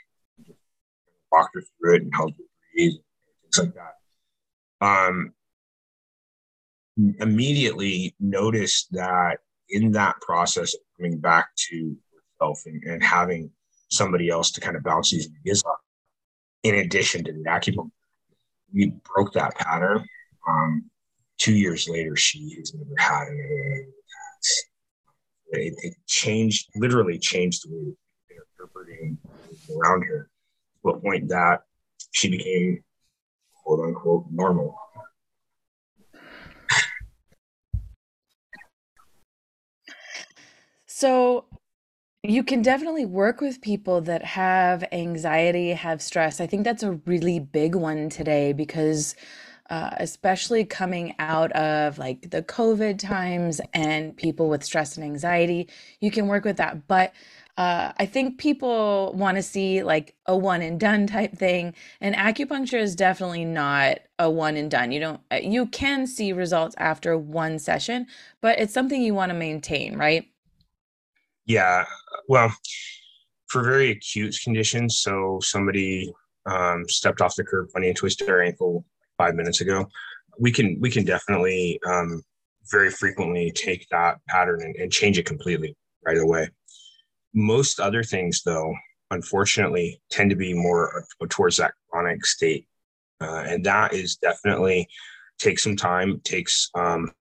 walked 1.31 1.55
her 1.55 1.63
through 1.79 1.95
it, 1.95 2.01
and 2.03 2.13
helped 2.13 2.37
her 2.37 2.43
breathe, 2.73 2.93
things 3.41 3.59
like 3.59 3.75
that. 3.75 4.85
Um, 4.85 5.33
immediately 7.19 8.15
noticed 8.19 8.91
that 8.91 9.39
in 9.69 9.91
that 9.93 10.19
process 10.21 10.73
of 10.73 10.81
coming 10.97 11.19
back 11.19 11.47
to 11.55 11.95
herself 12.39 12.61
and, 12.65 12.83
and 12.83 13.03
having 13.03 13.49
somebody 13.89 14.29
else 14.29 14.51
to 14.51 14.61
kind 14.61 14.75
of 14.75 14.83
bounce 14.83 15.11
these 15.11 15.29
ideas 15.41 15.63
off, 15.63 15.79
in 16.63 16.75
addition 16.75 17.23
to 17.23 17.31
the 17.31 17.43
acupuncture, 17.45 17.89
we 18.73 18.93
broke 19.15 19.33
that 19.33 19.55
pattern. 19.55 20.05
Um, 20.47 20.89
two 21.37 21.53
years 21.53 21.87
later, 21.87 22.15
she 22.15 22.55
has 22.57 22.73
never 22.73 22.95
had 22.97 23.27
another 23.27 23.85
it, 25.59 25.73
it, 25.77 25.93
changed, 26.07 26.69
literally 26.75 27.17
changed 27.17 27.65
the 27.65 27.73
way 27.73 27.95
we 28.29 28.35
interpreting 28.35 29.17
around 29.75 30.03
her 30.03 30.29
to 30.81 30.89
a 30.89 30.99
point 30.99 31.29
that 31.29 31.61
she 32.11 32.29
became 32.29 32.83
quote 33.63 33.79
unquote 33.79 34.25
normal. 34.31 34.75
So 40.85 41.45
you 42.23 42.43
can 42.43 42.61
definitely 42.61 43.05
work 43.05 43.41
with 43.41 43.61
people 43.61 43.99
that 44.01 44.23
have 44.23 44.85
anxiety, 44.93 45.71
have 45.71 46.01
stress. 46.01 46.39
I 46.39 46.47
think 46.47 46.63
that's 46.63 46.83
a 46.83 46.93
really 47.05 47.39
big 47.39 47.75
one 47.75 48.09
today 48.09 48.53
because 48.53 49.15
uh, 49.73 49.89
especially 49.97 50.63
coming 50.63 51.15
out 51.17 51.51
of 51.53 51.97
like 51.97 52.29
the 52.29 52.43
COVID 52.43 52.99
times 52.99 53.59
and 53.73 54.15
people 54.15 54.47
with 54.47 54.63
stress 54.63 54.97
and 54.97 55.03
anxiety, 55.03 55.67
you 55.99 56.11
can 56.11 56.27
work 56.27 56.45
with 56.45 56.57
that. 56.57 56.87
But 56.87 57.11
uh, 57.57 57.91
I 57.97 58.05
think 58.05 58.37
people 58.37 59.13
want 59.15 59.37
to 59.37 59.41
see 59.41 59.81
like 59.81 60.13
a 60.27 60.37
one 60.37 60.61
and 60.61 60.79
done 60.79 61.07
type 61.07 61.35
thing, 61.35 61.73
and 62.01 62.13
acupuncture 62.13 62.79
is 62.79 62.95
definitely 62.95 63.45
not 63.45 63.97
a 64.19 64.29
one 64.29 64.57
and 64.57 64.69
done. 64.69 64.91
You 64.91 64.99
don't, 64.99 65.21
uh, 65.31 65.39
you 65.41 65.65
can 65.65 66.05
see 66.05 66.33
results 66.33 66.75
after 66.77 67.17
one 67.17 67.57
session, 67.57 68.05
but 68.41 68.59
it's 68.59 68.75
something 68.75 69.01
you 69.01 69.15
want 69.15 69.31
to 69.31 69.35
maintain, 69.35 69.97
right? 69.97 70.27
Yeah. 71.47 71.85
Well, 72.27 72.53
for 73.47 73.63
very 73.63 73.89
acute 73.89 74.37
conditions, 74.43 74.99
so 74.99 75.39
somebody 75.41 76.13
um, 76.45 76.87
stepped 76.87 77.21
off 77.21 77.35
the 77.35 77.43
curb 77.43 77.71
funny 77.71 77.87
and 77.87 77.97
twisted 77.97 78.27
their 78.27 78.43
ankle 78.43 78.85
five 79.17 79.35
minutes 79.35 79.61
ago, 79.61 79.87
we 80.39 80.51
can 80.51 80.77
we 80.79 80.89
can 80.89 81.05
definitely 81.05 81.79
um, 81.87 82.21
very 82.71 82.89
frequently 82.89 83.51
take 83.51 83.87
that 83.91 84.17
pattern 84.27 84.61
and, 84.61 84.75
and 84.75 84.91
change 84.91 85.17
it 85.17 85.25
completely 85.25 85.75
right 86.05 86.17
away. 86.17 86.49
Most 87.33 87.79
other 87.79 88.03
things, 88.03 88.41
though, 88.43 88.73
unfortunately, 89.11 90.01
tend 90.09 90.29
to 90.29 90.35
be 90.35 90.53
more 90.53 91.05
towards 91.29 91.57
that 91.57 91.73
chronic 91.89 92.25
state, 92.25 92.67
uh, 93.21 93.43
and 93.47 93.63
that 93.65 93.93
is 93.93 94.17
definitely 94.17 94.87
takes 95.39 95.63
some 95.63 95.75
time, 95.75 96.19
takes 96.23 96.69
um, 96.75 97.11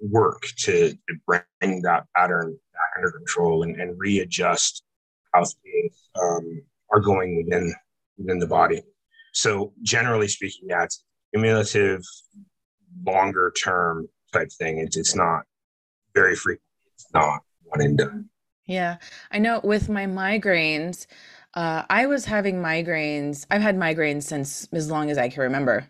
work 0.00 0.42
to, 0.58 0.90
to 0.90 1.14
bring 1.26 1.82
that 1.82 2.04
pattern 2.16 2.56
back 2.72 2.90
under 2.96 3.10
control 3.10 3.62
and, 3.62 3.80
and 3.80 3.98
readjust 3.98 4.82
how 5.32 5.44
things 5.44 6.08
um, 6.20 6.62
are 6.92 7.00
going 7.00 7.44
within 7.44 7.74
within 8.18 8.38
the 8.38 8.46
body. 8.46 8.82
So 9.36 9.74
generally 9.82 10.28
speaking, 10.28 10.68
it's 10.70 11.04
cumulative, 11.34 12.00
longer 13.04 13.52
term 13.62 14.08
type 14.32 14.50
thing. 14.50 14.78
It's 14.78 14.96
it's 14.96 15.14
not 15.14 15.42
very 16.14 16.34
frequent. 16.34 16.62
It's 16.94 17.06
not 17.12 17.40
one 17.64 17.82
and 17.82 17.98
done. 17.98 18.30
Yeah, 18.64 18.96
I 19.30 19.38
know. 19.38 19.60
With 19.62 19.90
my 19.90 20.06
migraines, 20.06 21.06
uh, 21.52 21.82
I 21.90 22.06
was 22.06 22.24
having 22.24 22.62
migraines. 22.62 23.44
I've 23.50 23.60
had 23.60 23.76
migraines 23.76 24.22
since 24.22 24.68
as 24.72 24.90
long 24.90 25.10
as 25.10 25.18
I 25.18 25.28
can 25.28 25.42
remember, 25.42 25.86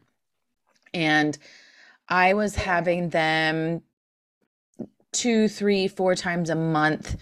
and 0.92 1.38
I 2.08 2.34
was 2.34 2.56
having 2.56 3.10
them 3.10 3.82
two, 5.12 5.46
three, 5.46 5.86
four 5.86 6.16
times 6.16 6.50
a 6.50 6.56
month, 6.56 7.16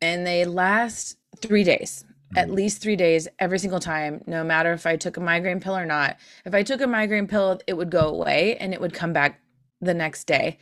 and 0.00 0.24
they 0.24 0.44
last 0.44 1.18
three 1.40 1.64
days, 1.64 2.04
at 2.36 2.50
least 2.50 2.82
three 2.82 2.96
days 2.96 3.28
every 3.38 3.58
single 3.58 3.80
time, 3.80 4.22
no 4.26 4.42
matter 4.42 4.72
if 4.72 4.86
I 4.86 4.96
took 4.96 5.16
a 5.16 5.20
migraine 5.20 5.60
pill 5.60 5.76
or 5.76 5.86
not. 5.86 6.16
If 6.44 6.54
I 6.54 6.62
took 6.62 6.80
a 6.80 6.86
migraine 6.86 7.28
pill, 7.28 7.60
it 7.66 7.74
would 7.74 7.90
go 7.90 8.08
away 8.08 8.56
and 8.56 8.74
it 8.74 8.80
would 8.80 8.92
come 8.92 9.12
back 9.12 9.40
the 9.80 9.94
next 9.94 10.24
day. 10.24 10.58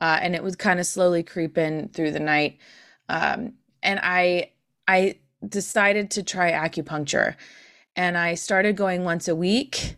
Uh, 0.00 0.18
and 0.20 0.34
it 0.34 0.42
was 0.42 0.56
kind 0.56 0.80
of 0.80 0.86
slowly 0.86 1.22
creeping 1.22 1.88
through 1.88 2.10
the 2.10 2.20
night. 2.20 2.58
Um, 3.08 3.54
and 3.82 4.00
I, 4.02 4.50
I 4.86 5.18
decided 5.46 6.10
to 6.12 6.22
try 6.22 6.52
acupuncture 6.52 7.36
and 7.96 8.18
I 8.18 8.34
started 8.34 8.76
going 8.76 9.04
once 9.04 9.28
a 9.28 9.36
week. 9.36 9.96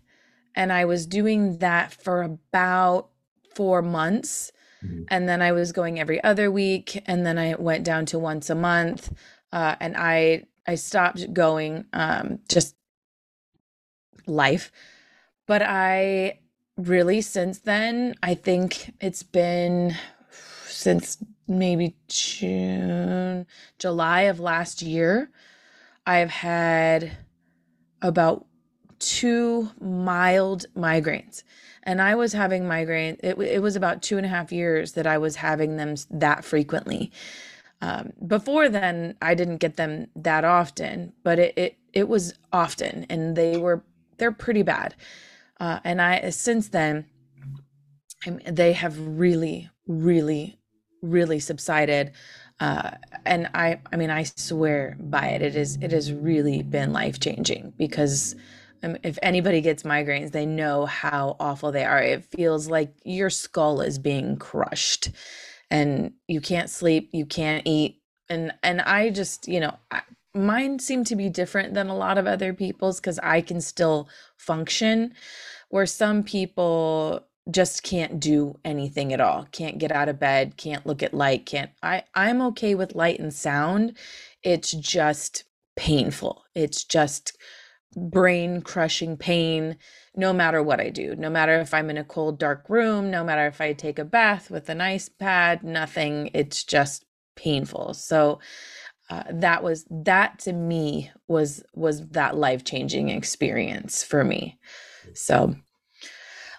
And 0.54 0.72
I 0.72 0.84
was 0.86 1.06
doing 1.06 1.58
that 1.58 1.92
for 1.92 2.22
about 2.22 3.10
four 3.54 3.82
months. 3.82 4.52
Mm-hmm. 4.84 5.04
And 5.08 5.28
then 5.28 5.42
I 5.42 5.52
was 5.52 5.72
going 5.72 5.98
every 5.98 6.22
other 6.22 6.50
week, 6.50 7.02
and 7.06 7.26
then 7.26 7.38
I 7.38 7.54
went 7.56 7.84
down 7.84 8.06
to 8.06 8.18
once 8.18 8.50
a 8.50 8.54
month. 8.54 9.12
Uh, 9.52 9.76
and 9.80 9.96
I 9.96 10.44
I 10.66 10.74
stopped 10.76 11.32
going, 11.32 11.86
um, 11.92 12.40
just 12.48 12.74
life. 14.26 14.72
But 15.46 15.62
I 15.62 16.40
really 16.76 17.20
since 17.20 17.60
then, 17.60 18.14
I 18.22 18.34
think 18.34 18.94
it's 19.00 19.22
been 19.22 19.96
since 20.66 21.18
maybe 21.48 21.96
June, 22.08 23.46
July 23.78 24.22
of 24.22 24.40
last 24.40 24.82
year. 24.82 25.30
I've 26.06 26.30
had 26.30 27.16
about 28.02 28.46
two 28.98 29.70
mild 29.80 30.66
migraines 30.76 31.42
and 31.82 32.02
I 32.02 32.16
was 32.16 32.32
having 32.32 32.64
migraines, 32.64 33.18
It, 33.22 33.38
it 33.38 33.62
was 33.62 33.76
about 33.76 34.02
two 34.02 34.16
and 34.16 34.26
a 34.26 34.28
half 34.28 34.52
years 34.52 34.92
that 34.92 35.06
I 35.06 35.18
was 35.18 35.36
having 35.36 35.76
them 35.76 35.94
that 36.10 36.44
frequently. 36.44 37.12
Um, 37.80 38.12
before 38.26 38.68
then, 38.68 39.16
I 39.20 39.34
didn't 39.34 39.58
get 39.58 39.76
them 39.76 40.08
that 40.16 40.44
often, 40.44 41.12
but 41.22 41.38
it, 41.38 41.54
it 41.56 41.78
it 41.92 42.08
was 42.08 42.34
often, 42.52 43.06
and 43.10 43.36
they 43.36 43.56
were 43.58 43.82
they're 44.18 44.32
pretty 44.32 44.62
bad. 44.62 44.94
Uh, 45.60 45.80
and 45.84 46.00
I 46.02 46.30
since 46.30 46.68
then, 46.68 47.06
I 48.26 48.30
mean, 48.30 48.54
they 48.54 48.72
have 48.72 48.98
really, 48.98 49.70
really, 49.86 50.58
really 51.02 51.40
subsided. 51.40 52.12
Uh, 52.60 52.92
and 53.24 53.48
I, 53.54 53.80
I 53.92 53.96
mean, 53.96 54.10
I 54.10 54.24
swear 54.24 54.96
by 55.00 55.28
it. 55.28 55.42
It 55.42 55.56
is, 55.56 55.78
it 55.82 55.92
has 55.92 56.12
really 56.12 56.62
been 56.62 56.92
life 56.92 57.20
changing 57.20 57.74
because 57.76 58.34
um, 58.82 58.96
if 59.02 59.18
anybody 59.22 59.60
gets 59.60 59.82
migraines, 59.82 60.32
they 60.32 60.46
know 60.46 60.86
how 60.86 61.36
awful 61.38 61.72
they 61.72 61.84
are. 61.84 62.02
It 62.02 62.24
feels 62.24 62.68
like 62.68 62.94
your 63.04 63.30
skull 63.30 63.80
is 63.80 63.98
being 63.98 64.36
crushed 64.36 65.10
and 65.70 66.12
you 66.28 66.40
can't 66.40 66.70
sleep, 66.70 67.10
you 67.12 67.26
can't 67.26 67.66
eat. 67.66 68.02
And 68.28 68.52
and 68.62 68.80
I 68.82 69.10
just, 69.10 69.48
you 69.48 69.60
know, 69.60 69.76
I, 69.90 70.02
mine 70.34 70.78
seem 70.78 71.04
to 71.04 71.16
be 71.16 71.28
different 71.28 71.74
than 71.74 71.88
a 71.88 71.96
lot 71.96 72.18
of 72.18 72.26
other 72.26 72.52
people's 72.52 73.00
cuz 73.00 73.18
I 73.20 73.40
can 73.40 73.60
still 73.60 74.08
function 74.36 75.14
where 75.70 75.86
some 75.86 76.22
people 76.22 77.26
just 77.50 77.82
can't 77.82 78.20
do 78.20 78.58
anything 78.64 79.12
at 79.12 79.20
all. 79.20 79.46
Can't 79.52 79.78
get 79.78 79.92
out 79.92 80.08
of 80.08 80.18
bed, 80.18 80.56
can't 80.56 80.86
look 80.86 81.02
at 81.02 81.14
light, 81.14 81.46
can't 81.46 81.70
I 81.82 82.04
I'm 82.14 82.42
okay 82.42 82.74
with 82.74 82.94
light 82.94 83.20
and 83.20 83.32
sound. 83.34 83.96
It's 84.42 84.72
just 84.72 85.44
painful. 85.76 86.44
It's 86.54 86.84
just 86.84 87.36
brain 87.96 88.60
crushing 88.60 89.16
pain 89.16 89.76
no 90.14 90.32
matter 90.32 90.62
what 90.62 90.80
I 90.80 90.90
do, 90.90 91.16
no 91.16 91.30
matter 91.30 91.58
if 91.60 91.72
I'm 91.72 91.90
in 91.90 91.96
a 91.96 92.04
cold, 92.04 92.38
dark 92.38 92.68
room, 92.68 93.10
no 93.10 93.24
matter 93.24 93.46
if 93.46 93.60
I 93.60 93.72
take 93.72 93.98
a 93.98 94.04
bath 94.04 94.50
with 94.50 94.68
an 94.68 94.80
ice 94.80 95.08
pad, 95.08 95.62
nothing. 95.64 96.30
It's 96.34 96.62
just 96.62 97.06
painful. 97.36 97.94
So 97.94 98.40
uh, 99.08 99.24
that 99.30 99.62
was 99.62 99.86
that 99.90 100.38
to 100.40 100.52
me 100.52 101.10
was 101.28 101.62
was 101.74 102.08
that 102.08 102.36
life 102.36 102.64
changing 102.64 103.08
experience 103.08 104.02
for 104.02 104.24
me. 104.24 104.58
So, 105.14 105.54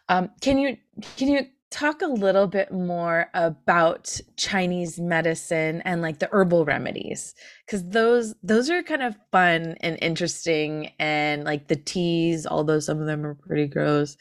um, 0.08 0.30
can 0.42 0.58
you 0.58 0.78
can 1.18 1.28
you 1.28 1.48
talk 1.70 2.02
a 2.02 2.08
little 2.08 2.48
bit 2.48 2.72
more 2.72 3.30
about 3.34 4.20
Chinese 4.38 5.00
medicine 5.00 5.82
and 5.84 6.02
like 6.02 6.20
the 6.20 6.30
herbal 6.32 6.66
remedies 6.66 7.36
cuz 7.68 7.84
those 7.84 8.36
those 8.42 8.70
are 8.70 8.82
kind 8.84 9.04
of 9.04 9.16
fun 9.32 9.76
and 9.82 9.98
interesting 10.02 10.92
and 10.98 11.44
like 11.44 11.68
the 11.68 11.76
teas 11.76 12.48
although 12.48 12.80
some 12.80 13.02
of 13.02 13.08
them 13.08 13.26
are 13.26 13.36
pretty 13.36 13.68
gross 13.68 14.16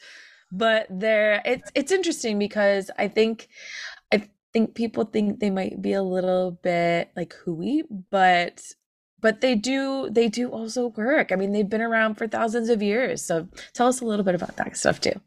but 0.51 0.87
they're 0.89 1.41
it's 1.45 1.71
it's 1.73 1.91
interesting 1.91 2.37
because 2.37 2.91
I 2.97 3.07
think 3.07 3.47
I 4.11 4.27
think 4.53 4.75
people 4.75 5.05
think 5.05 5.39
they 5.39 5.49
might 5.49 5.81
be 5.81 5.93
a 5.93 6.03
little 6.03 6.51
bit 6.51 7.11
like 7.15 7.33
hooey 7.33 7.83
but 8.11 8.61
but 9.19 9.41
they 9.41 9.55
do 9.55 10.09
they 10.11 10.27
do 10.27 10.49
also 10.49 10.87
work. 10.87 11.31
I 11.31 11.35
mean, 11.35 11.51
they've 11.51 11.67
been 11.67 11.81
around 11.81 12.15
for 12.15 12.27
thousands 12.27 12.69
of 12.69 12.81
years. 12.81 13.23
So 13.23 13.47
tell 13.73 13.87
us 13.87 14.01
a 14.01 14.05
little 14.05 14.23
bit 14.23 14.35
about 14.35 14.55
that 14.57 14.77
stuff 14.77 15.01
too. 15.01 15.19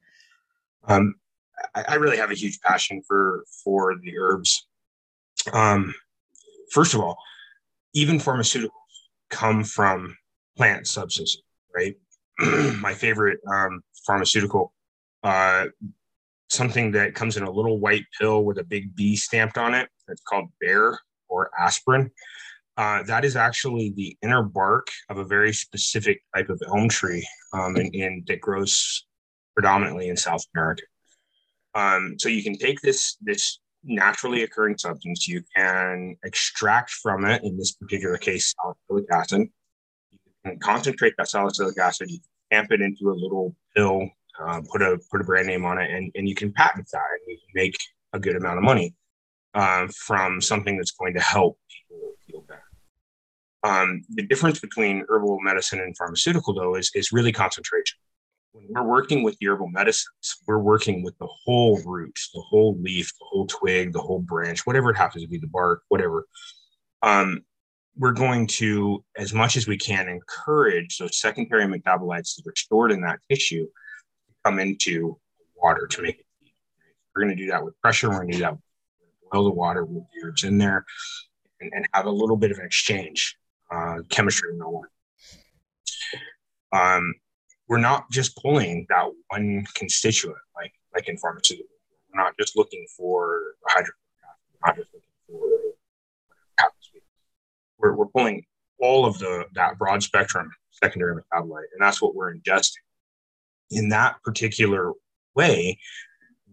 Um, 0.85 1.17
I, 1.75 1.85
I 1.89 1.95
really 1.97 2.17
have 2.17 2.31
a 2.31 2.35
huge 2.35 2.61
passion 2.61 3.03
for 3.07 3.45
for 3.65 3.97
the 4.03 4.19
herbs. 4.19 4.67
Um, 5.53 5.95
first 6.73 6.95
of 6.95 7.01
all, 7.01 7.17
even 7.95 8.19
pharmaceuticals 8.19 8.71
come 9.31 9.65
from 9.65 10.17
plant 10.57 10.87
substances, 10.87 11.43
right? 11.75 11.95
My 12.81 12.95
favorite 12.95 13.41
um, 13.51 13.83
pharmaceutical, 14.07 14.73
uh, 15.23 15.67
something 16.49 16.93
that 16.93 17.15
comes 17.15 17.37
in 17.37 17.45
a 17.45 17.51
little 17.51 17.79
white 17.79 18.05
pill 18.19 18.45
with 18.45 18.59
a 18.59 18.65
big 18.65 18.95
B 18.95 19.17
stamped 19.17 19.59
on 19.59 19.75
it. 19.75 19.89
It's 20.09 20.23
called 20.23 20.49
Bayer 20.61 20.99
or 21.29 21.51
aspirin. 21.59 22.11
Uh, 22.77 23.03
that 23.03 23.25
is 23.25 23.37
actually 23.37 23.93
the 23.97 24.17
inner 24.23 24.43
bark 24.43 24.89
of 25.11 25.19
a 25.19 25.25
very 25.25 25.53
specific 25.53 26.23
type 26.35 26.49
of 26.49 26.61
elm 26.69 26.89
tree 26.89 27.27
um, 27.53 27.77
in, 27.77 27.89
in, 27.93 28.25
that 28.27 28.41
grows 28.41 29.07
predominantly 29.55 30.09
in 30.09 30.17
South 30.17 30.43
America. 30.55 30.83
Um, 31.75 32.17
so 32.19 32.29
you 32.29 32.43
can 32.43 32.57
take 32.57 32.81
this 32.81 33.17
this 33.21 33.61
naturally 33.85 34.43
occurring 34.43 34.77
substance, 34.77 35.27
you 35.27 35.43
can 35.57 36.17
extract 36.25 36.91
from 36.91 37.25
it, 37.25 37.43
in 37.45 37.57
this 37.57 37.73
particular 37.73 38.19
case, 38.19 38.55
salicylic 38.63 39.11
acid. 39.13 39.49
You 40.11 40.19
can 40.45 40.59
concentrate 40.59 41.15
that 41.19 41.29
salicylic 41.29 41.79
acid, 41.79 42.11
you 42.11 42.19
stamp 42.47 42.73
it 42.73 42.81
into 42.81 43.11
a 43.11 43.17
little 43.17 43.55
pill, 43.75 44.09
uh, 44.43 44.61
put 44.71 44.83
a 44.83 44.99
put 45.11 45.21
a 45.21 45.25
brand 45.25 45.47
name 45.47 45.65
on 45.65 45.79
it, 45.79 45.91
and, 45.91 46.11
and 46.15 46.29
you 46.29 46.35
can 46.35 46.53
patent 46.53 46.89
that, 46.93 46.99
and 46.99 47.21
you 47.29 47.37
can 47.37 47.53
make 47.55 47.77
a 48.13 48.19
good 48.19 48.37
amount 48.37 48.59
of 48.59 48.65
money 48.65 48.95
uh, 49.55 49.87
from 50.07 50.41
something 50.41 50.77
that's 50.77 50.93
going 50.93 51.15
to 51.15 51.21
help 51.21 51.59
people 51.89 52.13
feel 52.27 52.45
better. 52.49 52.63
Um, 53.63 54.03
the 54.11 54.27
difference 54.27 54.59
between 54.59 55.05
herbal 55.09 55.39
medicine 55.43 55.81
and 55.81 55.97
pharmaceutical, 55.97 56.55
though, 56.55 56.77
is, 56.77 56.91
is 56.95 57.13
really 57.13 57.33
concentration 57.33 57.99
when 58.53 58.67
we're 58.71 58.83
working 58.83 59.23
with 59.23 59.37
herbal 59.43 59.69
medicines, 59.69 60.37
we're 60.47 60.59
working 60.59 61.03
with 61.03 61.17
the 61.19 61.29
whole 61.45 61.81
root, 61.85 62.19
the 62.35 62.41
whole 62.41 62.77
leaf, 62.81 63.13
the 63.19 63.27
whole 63.29 63.47
twig, 63.47 63.93
the 63.93 64.01
whole 64.01 64.21
branch, 64.21 64.67
whatever 64.67 64.91
it 64.91 64.97
happens 64.97 65.23
to 65.23 65.29
be, 65.29 65.39
the 65.39 65.47
bark, 65.47 65.83
whatever. 65.89 66.27
Um, 67.03 67.43
we're 67.97 68.13
going 68.13 68.47
to, 68.47 69.05
as 69.17 69.33
much 69.33 69.57
as 69.57 69.67
we 69.67 69.77
can, 69.77 70.09
encourage 70.09 70.99
those 70.99 71.21
secondary 71.21 71.67
metabolites 71.67 72.37
that 72.37 72.47
are 72.47 72.57
stored 72.57 72.93
in 72.93 73.03
that 73.03 73.21
tissue 73.31 73.67
to 73.67 74.35
come 74.45 74.59
into 74.59 75.19
water 75.57 75.87
to 75.87 76.03
make 76.03 76.19
it. 76.19 76.27
We're 77.15 77.23
going 77.23 77.37
to 77.37 77.43
do 77.43 77.51
that 77.51 77.65
with 77.65 77.81
pressure. 77.81 78.09
We're 78.09 78.21
going 78.21 78.33
to 78.33 78.39
do 78.39 78.43
that. 78.45 78.57
Boil 79.31 79.45
the 79.45 79.51
water 79.51 79.85
with 79.85 80.03
the 80.03 80.27
herbs 80.27 80.45
in 80.45 80.59
there, 80.59 80.85
and, 81.61 81.71
and 81.73 81.89
have 81.93 82.07
a 82.07 82.11
little 82.11 82.37
bit 82.37 82.51
of 82.51 82.59
an 82.59 82.65
exchange. 82.65 83.37
Uh, 83.71 83.99
chemistry 84.09 84.57
101. 84.57 84.89
Um, 86.73 87.15
we're 87.71 87.79
not 87.79 88.11
just 88.11 88.37
pulling 88.37 88.85
that 88.91 89.07
one 89.29 89.65
constituent 89.75 90.37
like 90.57 90.73
like 90.93 91.09
in 91.09 91.17
pharmaceuticals. 91.17 91.71
We're 92.13 92.23
not 92.23 92.35
just 92.39 92.57
looking 92.57 92.85
for 92.97 93.55
hydrochloric 93.65 93.95
acid. 94.25 94.37
We're 94.59 94.67
not 94.67 94.77
just 94.77 94.91
looking 94.93 95.09
for 95.29 95.71
we're, 97.79 97.95
we're 97.95 98.07
pulling 98.07 98.45
all 98.81 99.07
of 99.07 99.19
the 99.21 99.45
that 99.55 99.79
broad 99.79 100.03
spectrum 100.03 100.51
secondary 100.73 101.15
metabolite, 101.15 101.71
and 101.73 101.81
that's 101.81 102.03
what 102.03 102.15
we're 102.17 102.35
ingesting. 102.35 102.83
In 103.71 103.89
that 103.91 104.17
particular 104.25 104.93
way, 105.37 105.79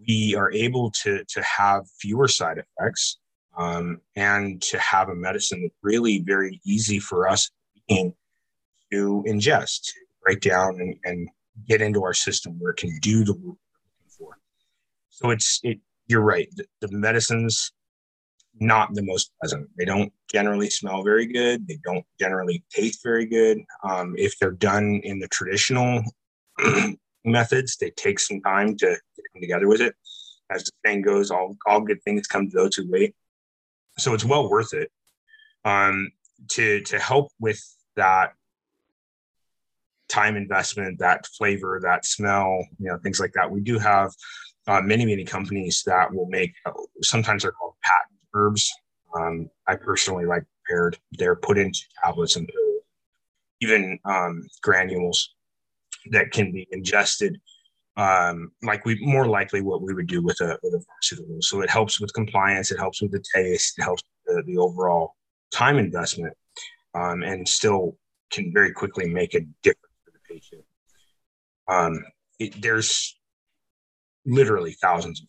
we 0.08 0.36
are 0.36 0.52
able 0.52 0.92
to 1.04 1.24
to 1.28 1.42
have 1.42 1.90
fewer 2.00 2.28
side 2.28 2.60
effects 2.60 3.18
um, 3.58 4.02
and 4.16 4.62
to 4.62 4.78
have 4.78 5.10
a 5.10 5.16
medicine 5.16 5.64
that's 5.64 5.74
really 5.82 6.20
very 6.20 6.62
easy 6.64 7.00
for 7.00 7.28
us 7.28 7.50
to 7.90 9.24
ingest, 9.28 9.92
break 10.28 10.42
down 10.42 10.80
and, 10.82 10.96
and 11.06 11.30
get 11.70 11.82
into 11.82 12.04
our 12.04 12.14
system 12.14 12.58
where 12.60 12.72
it 12.72 12.78
can 12.78 12.98
do 13.02 13.24
the 13.24 13.32
work 13.32 13.42
we're 13.44 13.80
looking 13.86 14.10
for. 14.18 14.38
So 15.10 15.30
it's 15.30 15.62
it. 15.64 15.80
You're 16.08 16.22
right. 16.22 16.50
The, 16.56 16.66
the 16.82 16.92
medicines 16.92 17.72
not 18.60 18.94
the 18.94 19.04
most 19.04 19.32
pleasant. 19.40 19.70
They 19.78 19.86
don't 19.86 20.12
generally 20.32 20.70
smell 20.70 21.04
very 21.04 21.28
good. 21.28 21.68
They 21.68 21.80
don't 21.86 22.06
generally 22.20 22.64
taste 22.74 23.02
very 23.04 23.26
good. 23.26 23.60
Um, 23.84 24.16
if 24.18 24.38
they're 24.40 24.52
done 24.52 25.00
in 25.04 25.20
the 25.20 25.28
traditional 25.28 26.04
methods, 27.26 27.78
they 27.78 27.92
take 27.92 28.20
some 28.20 28.42
time 28.42 28.76
to 28.78 28.88
come 28.88 29.42
together 29.42 29.68
with 29.68 29.82
it. 29.82 29.96
As 30.50 30.64
the 30.64 30.72
saying 30.86 31.04
goes, 31.04 31.30
all, 31.30 31.56
all 31.68 31.82
good 31.82 32.02
things 32.04 32.26
come 32.26 32.50
to 32.50 32.58
those 32.58 32.76
who 32.76 32.90
wait. 32.90 33.14
So 34.00 34.14
it's 34.14 34.26
well 34.26 34.50
worth 34.50 34.74
it 34.74 34.92
um, 35.66 36.10
to 36.52 36.82
to 36.82 37.00
help 37.00 37.32
with 37.40 37.62
that 37.96 38.34
time 40.10 40.36
investment, 40.36 41.00
that 41.00 41.26
flavor, 41.28 41.80
that 41.84 42.06
smell, 42.06 42.66
you 42.80 42.88
know, 42.88 42.98
things 42.98 43.20
like 43.20 43.34
that. 43.34 43.50
We 43.50 43.62
do 43.62 43.80
have 43.80 44.12
uh, 44.68 44.82
many, 44.82 45.06
many 45.06 45.24
companies 45.24 45.84
that 45.86 46.14
will 46.14 46.28
make, 46.28 46.54
sometimes 47.02 47.44
they're 47.44 47.52
called 47.52 47.76
patent 47.84 48.20
herbs. 48.34 48.72
Um, 49.16 49.50
I 49.68 49.76
personally 49.76 50.26
like 50.26 50.44
prepared. 50.64 50.98
They're 51.14 51.36
put 51.36 51.58
into 51.58 51.80
tablets 52.04 52.36
and 52.36 52.48
pills, 52.48 52.82
even 53.62 54.00
um, 54.06 54.44
granules 54.62 55.34
that 56.12 56.32
can 56.32 56.52
be 56.52 56.68
ingested. 56.72 57.40
Um, 57.96 58.52
like 58.62 58.86
we 58.86 59.00
more 59.02 59.28
likely 59.28 59.62
what 59.62 59.82
we 59.82 59.94
would 59.94 60.08
do 60.08 60.22
with 60.22 60.40
a, 60.42 60.60
with 60.62 60.74
a 60.76 60.82
pharmaceutical. 60.82 61.42
So 61.42 61.62
it 61.62 61.70
helps 61.70 62.00
with 62.00 62.14
compliance. 62.14 62.72
It 62.72 62.78
helps 62.78 63.02
with 63.02 63.12
the 63.12 63.24
taste. 63.34 63.80
It 63.80 63.84
helps 63.84 64.04
the, 64.26 64.44
the 64.46 64.58
overall 64.58 65.16
time 65.52 65.78
investment, 65.78 66.34
um, 66.94 67.24
and 67.24 67.48
still 67.48 67.98
can 68.30 68.54
very 68.54 68.72
quickly 68.72 69.10
make 69.10 69.34
a 69.34 69.42
difference 69.64 69.87
Um, 71.68 72.04
it, 72.40 72.62
there's 72.62 73.18
literally 74.26 74.74
thousands 74.74 75.22
of 75.22 75.28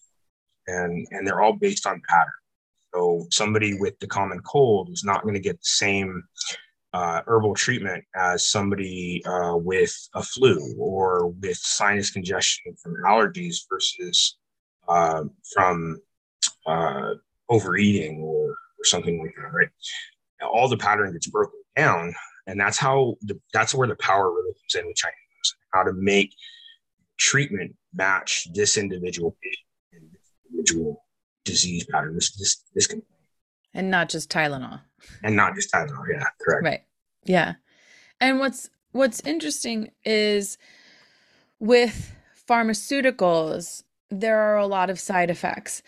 and 0.68 1.06
and 1.10 1.26
they're 1.26 1.40
all 1.40 1.54
based 1.54 1.86
on 1.86 2.02
pattern. 2.08 2.32
So 2.94 3.26
somebody 3.30 3.78
with 3.78 3.98
the 3.98 4.06
common 4.06 4.40
cold 4.40 4.90
is 4.90 5.04
not 5.04 5.22
going 5.22 5.34
to 5.34 5.40
get 5.40 5.56
the 5.56 5.64
same 5.64 6.22
uh, 6.92 7.22
herbal 7.26 7.54
treatment 7.54 8.04
as 8.14 8.48
somebody 8.48 9.22
uh, 9.26 9.56
with 9.56 9.94
a 10.14 10.22
flu 10.22 10.74
or 10.78 11.28
with 11.28 11.56
sinus 11.56 12.10
congestion 12.10 12.74
from 12.82 12.96
allergies 13.06 13.56
versus 13.70 14.38
uh, 14.88 15.24
from 15.52 16.00
uh, 16.66 17.10
overeating 17.50 18.20
or, 18.22 18.50
or 18.50 18.84
something 18.84 19.20
like 19.20 19.34
that, 19.36 19.52
right? 19.52 19.68
All 20.50 20.68
the 20.68 20.78
pattern 20.78 21.12
gets 21.12 21.26
broken 21.26 21.60
down 21.76 22.14
and 22.48 22.58
that's 22.58 22.78
how 22.78 23.16
the, 23.22 23.38
that's 23.52 23.74
where 23.74 23.86
the 23.86 23.96
power 23.96 24.32
really 24.32 24.52
comes 24.54 24.74
in 24.74 24.86
with 24.86 24.96
Chinese 24.96 25.14
medicine, 25.36 25.58
how 25.72 25.82
to 25.84 25.92
make 25.92 26.34
treatment 27.18 27.76
match 27.94 28.48
this 28.54 28.76
individual 28.76 29.36
patient 29.42 30.12
individual 30.50 31.04
disease 31.44 31.84
pattern, 31.84 32.14
this 32.14 32.32
this 32.36 32.64
this 32.74 32.86
complaint. 32.86 33.06
And 33.74 33.90
not 33.90 34.08
just 34.08 34.30
Tylenol. 34.30 34.80
And 35.22 35.36
not 35.36 35.54
just 35.54 35.72
Tylenol, 35.72 36.04
yeah, 36.10 36.24
correct. 36.40 36.64
Right. 36.64 36.82
Yeah. 37.24 37.54
And 38.20 38.40
what's 38.40 38.70
what's 38.92 39.20
interesting 39.20 39.90
is 40.04 40.58
with 41.60 42.14
pharmaceuticals, 42.48 43.82
there 44.10 44.38
are 44.38 44.56
a 44.56 44.66
lot 44.66 44.90
of 44.90 44.98
side 44.98 45.30
effects. 45.30 45.82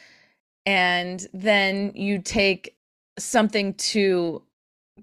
And 0.66 1.26
then 1.32 1.92
you 1.94 2.18
take 2.18 2.76
something 3.18 3.74
to 3.74 4.42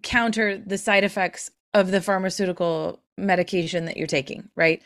counter 0.03 0.57
the 0.57 0.77
side 0.77 1.03
effects 1.03 1.51
of 1.73 1.91
the 1.91 2.01
pharmaceutical 2.01 3.01
medication 3.17 3.85
that 3.85 3.97
you're 3.97 4.07
taking, 4.07 4.49
right? 4.55 4.81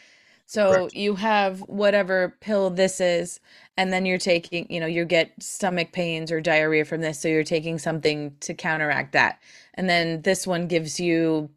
So 0.45 0.73
Correct. 0.73 0.95
you 0.95 1.15
have 1.15 1.59
whatever 1.61 2.35
pill 2.41 2.69
this 2.69 2.99
is, 2.99 3.39
and 3.77 3.93
then 3.93 4.05
you're 4.05 4.17
taking, 4.17 4.67
you 4.69 4.81
know, 4.81 4.85
you 4.85 5.05
get 5.05 5.31
stomach 5.41 5.93
pains 5.93 6.29
or 6.31 6.41
diarrhea 6.41 6.83
from 6.83 6.99
this. 6.99 7.21
So 7.21 7.29
you're 7.29 7.45
taking 7.45 7.79
something 7.79 8.35
to 8.41 8.53
counteract 8.53 9.13
that. 9.13 9.39
And 9.75 9.89
then 9.89 10.23
this 10.23 10.45
one 10.45 10.67
gives 10.67 10.99
you 10.99 11.49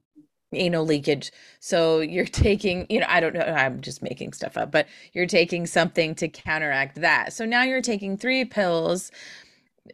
anal 0.53 0.85
leakage. 0.85 1.33
So 1.59 2.01
you're 2.01 2.25
taking, 2.25 2.87
you 2.89 3.01
know, 3.01 3.07
I 3.09 3.19
don't 3.19 3.35
know, 3.35 3.41
I'm 3.41 3.81
just 3.81 4.03
making 4.03 4.33
stuff 4.33 4.57
up, 4.57 4.71
but 4.71 4.87
you're 5.13 5.27
taking 5.27 5.67
something 5.67 6.15
to 6.15 6.29
counteract 6.29 7.01
that. 7.01 7.33
So 7.33 7.45
now 7.45 7.65
you're 7.65 7.83
taking 7.83 8.17
three 8.17 8.45
pills 8.45 9.11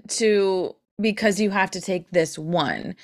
to 0.08 0.76
because 1.00 1.40
you 1.40 1.50
have 1.50 1.70
to 1.70 1.80
take 1.80 2.10
this 2.10 2.38
one 2.38 2.94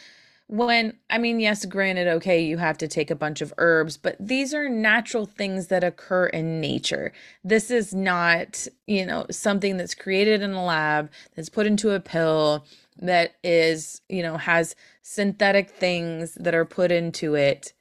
when 0.49 0.97
i 1.11 1.19
mean 1.19 1.41
yes 1.41 1.65
granted 1.65 2.07
okay 2.07 2.41
you 2.41 2.57
have 2.57 2.79
to 2.79 2.87
take 2.87 3.11
a 3.11 3.17
bunch 3.17 3.41
of 3.41 3.53
herbs 3.59 3.97
but 3.97 4.17
these 4.21 4.55
are 4.55 4.69
natural 4.69 5.27
things 5.27 5.67
that 5.69 5.83
occur 5.83 6.27
in 6.27 6.61
nature. 6.61 7.13
This 7.43 7.71
is 7.71 7.93
not 7.95 8.67
you 8.87 9.05
know 9.05 9.27
something 9.31 9.77
that's 9.77 9.95
created 9.95 10.43
in 10.43 10.53
a 10.53 10.65
lab 10.65 11.11
that's 11.35 11.49
put 11.49 11.67
into 11.67 11.91
a 11.91 12.01
pill 12.01 12.65
that 12.99 13.35
is 13.43 14.03
you 14.09 14.23
know 14.23 14.37
has 14.37 14.77
synthetic 15.03 15.71
things 15.71 16.35
that 16.37 16.55
are 16.55 16.65
put 16.65 16.93
into 16.93 17.35
it 17.35 17.73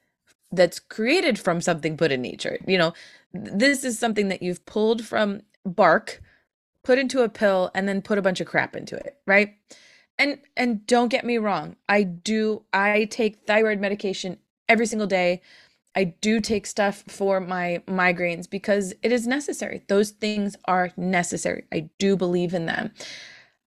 that's 0.52 0.78
created 0.80 1.38
from 1.38 1.60
something 1.60 1.96
put 1.96 2.12
in 2.12 2.22
nature. 2.22 2.58
You 2.66 2.78
know 2.78 2.94
this 3.32 3.84
is 3.84 3.98
something 3.98 4.28
that 4.28 4.42
you've 4.42 4.64
pulled 4.66 5.04
from 5.04 5.42
bark 5.64 6.20
put 6.82 6.98
into 6.98 7.22
a 7.22 7.28
pill 7.28 7.70
and 7.74 7.88
then 7.88 8.02
put 8.02 8.18
a 8.18 8.22
bunch 8.22 8.40
of 8.40 8.46
crap 8.46 8.76
into 8.76 8.96
it 8.96 9.18
right 9.26 9.54
and 10.18 10.38
and 10.56 10.86
don't 10.86 11.08
get 11.08 11.24
me 11.24 11.38
wrong 11.38 11.76
i 11.88 12.02
do 12.02 12.62
i 12.72 13.04
take 13.04 13.46
thyroid 13.46 13.80
medication 13.80 14.38
every 14.68 14.86
single 14.86 15.06
day. 15.06 15.40
I 15.94 16.04
do 16.04 16.40
take 16.40 16.66
stuff 16.66 17.04
for 17.08 17.40
my 17.40 17.82
migraines 17.86 18.48
because 18.48 18.92
it 19.02 19.12
is 19.12 19.26
necessary. 19.26 19.82
Those 19.88 20.10
things 20.10 20.54
are 20.66 20.90
necessary. 20.96 21.64
I 21.72 21.88
do 21.98 22.16
believe 22.16 22.52
in 22.52 22.66
them. 22.66 22.92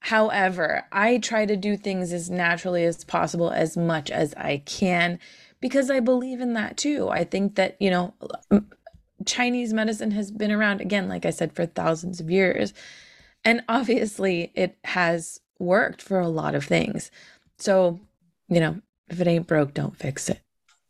However 0.01 0.85
i 0.93 1.19
try 1.19 1.45
to 1.45 1.57
do 1.57 1.77
things 1.77 2.13
as 2.13 2.31
naturally 2.31 2.85
as 2.85 3.05
possible 3.05 3.51
as 3.51 3.77
much 3.77 4.13
as 4.13 4.33
i 4.35 4.63
can 4.65 5.19
because 5.61 5.91
i 5.91 5.99
believe 5.99 6.41
in 6.41 6.55
that 6.55 6.77
too. 6.77 7.09
I 7.09 7.25
think 7.25 7.57
that 7.57 7.77
you 7.81 7.91
know 7.91 8.15
chinese 9.27 9.73
medicine 9.73 10.13
has 10.13 10.31
been 10.31 10.53
around 10.53 10.81
again 10.81 11.09
like 11.09 11.27
i 11.27 11.31
said 11.31 11.53
for 11.53 11.67
thousands 11.67 12.21
of 12.21 12.31
years. 12.31 12.73
And 13.45 13.65
obviously 13.69 14.53
it 14.55 14.79
has 14.85 15.41
worked 15.59 16.03
for 16.03 16.21
a 16.21 16.29
lot 16.29 16.55
of 16.55 16.64
things. 16.64 17.11
So, 17.59 18.01
you 18.49 18.61
know, 18.61 18.81
if 19.09 19.21
it 19.21 19.27
ain't 19.27 19.47
broke, 19.47 19.75
don't 19.75 19.97
fix 19.97 20.29
it. 20.29 20.40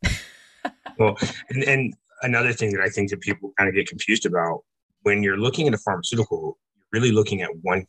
well, 0.97 1.17
and, 1.49 1.63
and 1.63 1.93
another 2.21 2.53
thing 2.53 2.71
that 2.73 2.81
I 2.81 2.89
think 2.89 3.09
that 3.09 3.21
people 3.21 3.53
kind 3.57 3.69
of 3.69 3.75
get 3.75 3.87
confused 3.87 4.25
about 4.25 4.61
when 5.03 5.23
you're 5.23 5.37
looking 5.37 5.67
at 5.67 5.73
a 5.73 5.77
pharmaceutical, 5.77 6.57
you're 6.77 7.01
really 7.01 7.11
looking 7.11 7.41
at 7.41 7.49
one 7.61 7.85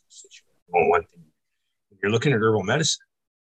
one 0.69 1.03
thing. 1.03 1.25
When 1.89 1.99
you're 2.03 2.13
looking 2.13 2.33
at 2.33 2.39
herbal 2.41 2.63
medicine, 2.63 3.05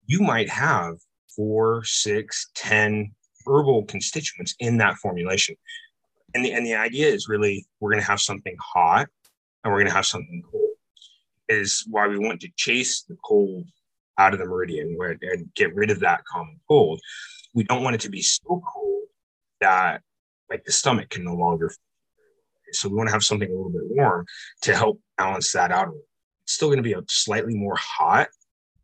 you 0.06 0.20
might 0.22 0.50
have 0.50 0.96
four, 1.36 1.84
six, 1.84 2.50
ten 2.56 3.12
herbal 3.46 3.86
constituents 3.86 4.56
in 4.60 4.78
that 4.78 4.96
formulation. 4.98 5.56
And 6.36 6.46
the, 6.46 6.52
and 6.52 6.66
the 6.66 6.76
idea 6.76 7.08
is 7.08 7.28
really 7.28 7.66
we're 7.80 7.92
going 7.92 8.02
to 8.02 8.08
have 8.08 8.22
something 8.22 8.56
hot 8.62 9.08
and 9.64 9.74
we're 9.74 9.80
going 9.80 9.90
to 9.90 9.96
have 9.96 10.06
something 10.06 10.44
cold 10.52 10.67
is 11.50 11.86
why 11.90 12.08
we 12.08 12.18
want 12.18 12.42
to 12.42 12.50
chase 12.56 13.04
the 13.04 13.18
cold 13.24 13.66
out 14.18 14.34
of 14.34 14.40
the 14.40 14.46
meridian 14.46 14.98
and 15.22 15.54
get 15.56 15.74
rid 15.76 15.92
of 15.92 16.00
that 16.00 16.26
common 16.26 16.60
cold. 16.68 17.00
We 17.54 17.64
don't 17.64 17.84
want 17.84 17.96
it 17.96 18.02
to 18.02 18.10
be 18.10 18.22
so 18.22 18.62
cold 18.74 19.04
that 19.62 20.02
like 20.50 20.64
the 20.66 20.72
stomach 20.72 21.10
can 21.10 21.24
no 21.24 21.36
longer. 21.36 21.72
So 22.72 22.90
we 22.90 22.96
want 22.96 23.10
to 23.10 23.14
have 23.14 23.24
something 23.24 23.50
a 23.50 23.56
little 23.56 23.72
bit 23.72 23.84
warm 23.86 24.26
to 24.64 24.76
help 24.76 25.02
balance 25.18 25.52
that 25.54 25.72
out. 25.72 25.90
It's 26.44 26.54
still 26.54 26.68
going 26.68 26.78
to 26.78 26.84
be 26.84 26.94
a 26.94 27.02
slightly 27.08 27.56
more 27.56 27.78
hot 27.78 28.28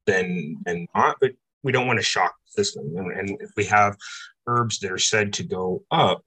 than 0.05 0.57
than 0.65 0.87
hot, 0.93 1.17
but 1.19 1.31
we 1.63 1.71
don't 1.71 1.87
want 1.87 1.99
to 1.99 2.05
shock 2.05 2.33
the 2.45 2.63
system. 2.63 2.93
And, 2.95 3.11
and 3.11 3.41
if 3.41 3.51
we 3.55 3.65
have 3.65 3.95
herbs 4.47 4.79
that 4.79 4.91
are 4.91 4.97
said 4.97 5.33
to 5.33 5.43
go 5.43 5.83
up, 5.91 6.21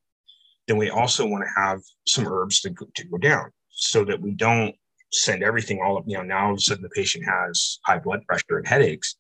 then 0.66 0.77
we 0.77 0.90
also 0.90 1.27
want 1.27 1.44
to 1.44 1.61
have 1.61 1.81
some 2.07 2.27
herbs 2.27 2.61
to 2.62 2.70
go, 2.70 2.87
to 2.94 3.05
go 3.05 3.18
down 3.18 3.51
so 3.70 4.05
that 4.05 4.20
we 4.20 4.33
don't 4.33 4.75
send 5.12 5.42
everything 5.42 5.81
all 5.83 5.99
up. 5.99 6.05
You 6.07 6.19
know, 6.19 6.23
now 6.23 6.47
all 6.47 6.53
of 6.53 6.59
a 6.59 6.61
sudden 6.61 6.83
the 6.83 6.88
patient 6.90 7.25
has 7.25 7.79
high 7.85 7.99
blood 7.99 8.25
pressure 8.27 8.59
and 8.59 8.66
headaches 8.66 9.16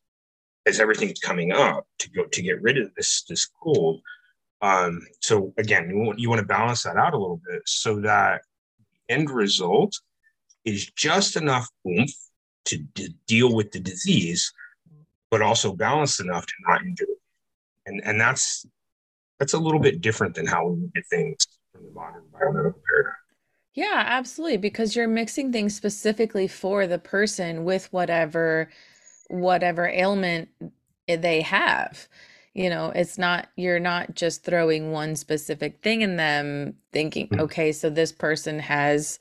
as 0.66 0.80
everything's 0.80 1.20
coming 1.20 1.52
up 1.52 1.86
to 1.98 2.10
go 2.10 2.24
to 2.24 2.42
get 2.42 2.60
rid 2.62 2.78
of 2.78 2.94
this 2.96 3.24
this 3.28 3.48
cold. 3.62 4.00
Um, 4.62 5.00
so 5.20 5.52
again, 5.58 5.88
you 5.90 5.98
want, 5.98 6.18
you 6.18 6.28
want 6.28 6.40
to 6.40 6.46
balance 6.46 6.82
that 6.84 6.96
out 6.96 7.14
a 7.14 7.18
little 7.18 7.40
bit 7.48 7.62
so 7.66 8.00
that 8.00 8.42
the 8.78 9.14
end 9.14 9.30
result 9.30 9.98
is 10.64 10.90
just 10.90 11.36
enough 11.36 11.68
oomph 11.86 12.10
to 12.64 12.78
d- 12.78 13.14
deal 13.26 13.54
with 13.54 13.70
the 13.70 13.78
disease, 13.78 14.52
but 15.30 15.42
also 15.42 15.72
balanced 15.72 16.20
enough 16.20 16.46
to 16.46 16.52
not 16.66 16.82
injure 16.82 17.04
it. 17.04 17.18
And 17.86 18.02
and 18.04 18.20
that's 18.20 18.66
that's 19.38 19.52
a 19.52 19.58
little 19.58 19.80
bit 19.80 20.00
different 20.00 20.34
than 20.34 20.46
how 20.46 20.66
we 20.66 20.82
look 20.82 20.96
at 20.96 21.06
things 21.06 21.46
from 21.72 21.84
the 21.84 21.92
modern 21.92 22.22
biomedical 22.32 22.80
paradigm. 22.88 23.15
Yeah, 23.76 24.02
absolutely. 24.06 24.56
Because 24.56 24.96
you're 24.96 25.06
mixing 25.06 25.52
things 25.52 25.76
specifically 25.76 26.48
for 26.48 26.86
the 26.86 26.98
person 26.98 27.64
with 27.64 27.92
whatever 27.92 28.70
whatever 29.28 29.86
ailment 29.86 30.48
they 31.08 31.42
have. 31.42 32.08
You 32.54 32.70
know, 32.70 32.90
it's 32.94 33.18
not 33.18 33.48
you're 33.56 33.78
not 33.80 34.14
just 34.14 34.44
throwing 34.44 34.92
one 34.92 35.14
specific 35.14 35.82
thing 35.82 36.00
in 36.00 36.16
them 36.16 36.76
thinking, 36.92 37.28
mm-hmm. 37.28 37.42
okay, 37.42 37.72
so 37.72 37.90
this 37.90 38.12
person 38.12 38.60
has, 38.60 39.18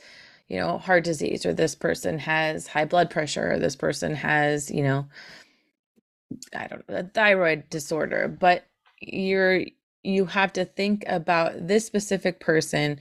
you 0.48 0.58
know, 0.58 0.78
heart 0.78 1.04
disease 1.04 1.46
or 1.46 1.54
this 1.54 1.76
person 1.76 2.18
has 2.20 2.68
high 2.68 2.86
blood 2.86 3.10
pressure 3.10 3.54
or 3.54 3.60
this 3.60 3.76
person 3.76 4.16
has, 4.16 4.72
you 4.72 4.84
know, 4.84 5.08
I 6.56 6.68
don't 6.68 6.88
know, 6.90 6.98
a 6.98 7.04
thyroid 7.04 7.70
disorder, 7.70 8.30
but 8.30 8.66
you're 9.02 9.64
you 10.04 10.26
have 10.28 10.54
to 10.54 10.66
think 10.66 11.04
about 11.08 11.68
this 11.68 11.86
specific 11.86 12.40
person 12.40 13.00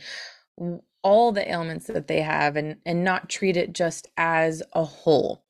all 1.05 1.31
the 1.31 1.49
ailments 1.49 1.87
that 1.87 2.09
they 2.09 2.23
have 2.23 2.57
and 2.57 2.79
and 2.85 3.05
not 3.05 3.29
treat 3.29 3.57
it 3.57 3.73
just 3.73 4.09
as 4.17 4.63
a 4.73 4.85
whole 4.85 5.45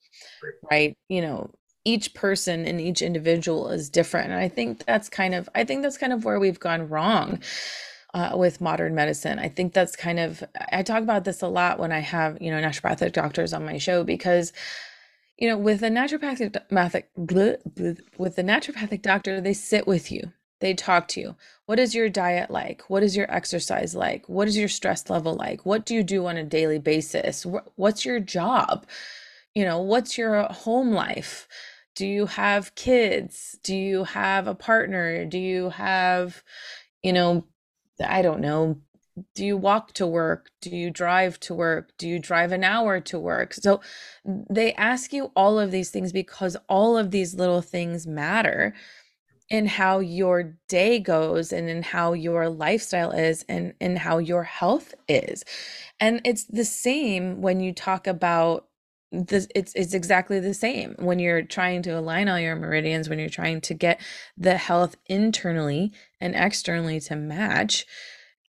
right? 0.71 0.97
You 1.09 1.23
know 1.23 1.51
each 1.85 2.15
person 2.15 2.67
and 2.67 2.81
each 2.81 3.03
individual 3.03 3.69
is 3.69 3.91
different 3.91 4.31
and 4.31 4.41
i 4.41 4.49
think 4.49 4.85
that's 4.87 5.09
kind 5.11 5.35
of 5.35 5.49
i 5.55 5.65
think 5.65 5.83
that's 5.83 5.99
kind 5.99 6.15
of 6.15 6.25
where 6.25 6.41
we've 6.41 6.59
gone 6.59 6.89
wrong 6.89 7.39
uh, 8.15 8.31
with 8.37 8.61
modern 8.61 8.95
medicine. 8.95 9.39
I 9.39 9.49
think 9.49 9.75
that's 9.75 9.97
kind 9.97 10.19
of 10.19 10.43
i 10.73 10.83
talk 10.83 11.03
about 11.03 11.25
this 11.25 11.43
a 11.43 11.49
lot 11.49 11.79
when 11.79 11.93
i 11.93 11.99
have 11.99 12.41
you 12.41 12.51
know 12.51 12.61
naturopathic 12.61 13.13
doctors 13.13 13.53
on 13.53 13.67
my 13.67 13.79
show 13.79 14.05
because 14.05 14.53
you 15.37 15.49
know 15.49 15.59
with 15.59 15.83
a 15.83 15.89
naturopathic 15.89 16.57
with 18.17 18.37
the 18.37 18.43
naturopathic 18.43 19.03
doctor 19.03 19.41
they 19.41 19.53
sit 19.53 19.87
with 19.87 20.11
you 20.11 20.33
they 20.61 20.75
talk 20.75 21.09
to 21.09 21.21
you. 21.21 21.37
What 21.67 21.79
is 21.79 21.95
your 21.95 22.09
diet 22.09 22.51
like? 22.51 22.83
What 22.89 23.03
is 23.03 23.17
your 23.17 23.31
exercise 23.33 23.95
like? 23.95 24.29
What 24.29 24.49
is 24.49 24.57
your 24.57 24.69
stress 24.69 25.09
level 25.11 25.35
like? 25.35 25.67
What 25.67 25.85
do 25.85 25.95
you 25.95 26.03
do 26.03 26.27
on 26.27 26.37
a 26.37 26.45
daily 26.45 26.79
basis? 26.79 27.47
What's 27.77 28.05
your 28.05 28.21
job? 28.21 28.87
You 29.55 29.65
know, 29.65 29.81
what's 29.81 30.19
your 30.19 30.37
uh, 30.37 30.53
home 30.53 30.93
life? 30.93 31.49
Do 31.95 32.07
you 32.07 32.27
have 32.27 32.75
kids? 32.75 33.59
Do 33.63 33.77
you 33.77 34.05
have 34.05 34.47
a 34.47 34.55
partner? 34.55 35.25
Do 35.25 35.39
you 35.39 35.71
have, 35.71 36.43
you 37.03 37.13
know, 37.13 37.47
I 38.05 38.23
don't 38.23 38.41
know, 38.41 38.79
do 39.35 39.45
you 39.45 39.57
walk 39.57 39.93
to 39.93 40.07
work 40.07 40.51
do 40.61 40.71
you 40.71 40.91
drive 40.91 41.39
to 41.39 41.55
work 41.55 41.93
do 41.99 42.09
you 42.09 42.19
drive 42.19 42.51
an 42.51 42.65
hour 42.65 43.01
to 43.01 43.19
work 43.19 43.55
so 43.55 43.81
they 44.25 44.73
ask 44.75 45.13
you 45.13 45.31
all 45.37 45.59
of 45.59 45.71
these 45.71 45.91
things 45.91 46.13
because 46.13 46.57
all 46.69 46.99
of 46.99 47.11
these 47.11 47.35
little 47.35 47.63
things 47.63 48.07
matter 48.07 48.75
in 49.51 49.67
how 49.67 49.99
your 49.99 50.57
day 50.69 50.99
goes 50.99 51.53
and 51.53 51.69
in 51.69 51.83
how 51.83 52.13
your 52.13 52.49
lifestyle 52.49 53.11
is 53.11 53.45
and 53.49 53.75
in 53.81 53.97
how 53.97 54.19
your 54.19 54.43
health 54.43 54.95
is. 55.09 55.45
And 56.01 56.21
it's 56.25 56.45
the 56.45 56.65
same 56.65 57.43
when 57.43 57.61
you 57.61 57.73
talk 57.73 58.07
about 58.07 58.67
this 59.13 59.47
it's 59.55 59.73
it's 59.75 59.95
exactly 59.95 60.41
the 60.41 60.55
same 60.55 60.97
when 60.99 61.19
you're 61.21 61.43
trying 61.43 61.83
to 61.83 61.91
align 61.91 62.29
all 62.29 62.39
your 62.39 62.57
meridians 62.57 63.09
when 63.09 63.19
you're 63.19 63.29
trying 63.29 63.61
to 63.61 63.73
get 63.73 64.01
the 64.37 64.57
health 64.57 64.97
internally 65.07 65.93
and 66.21 66.35
externally 66.35 66.99
to 66.99 67.15
match 67.15 67.87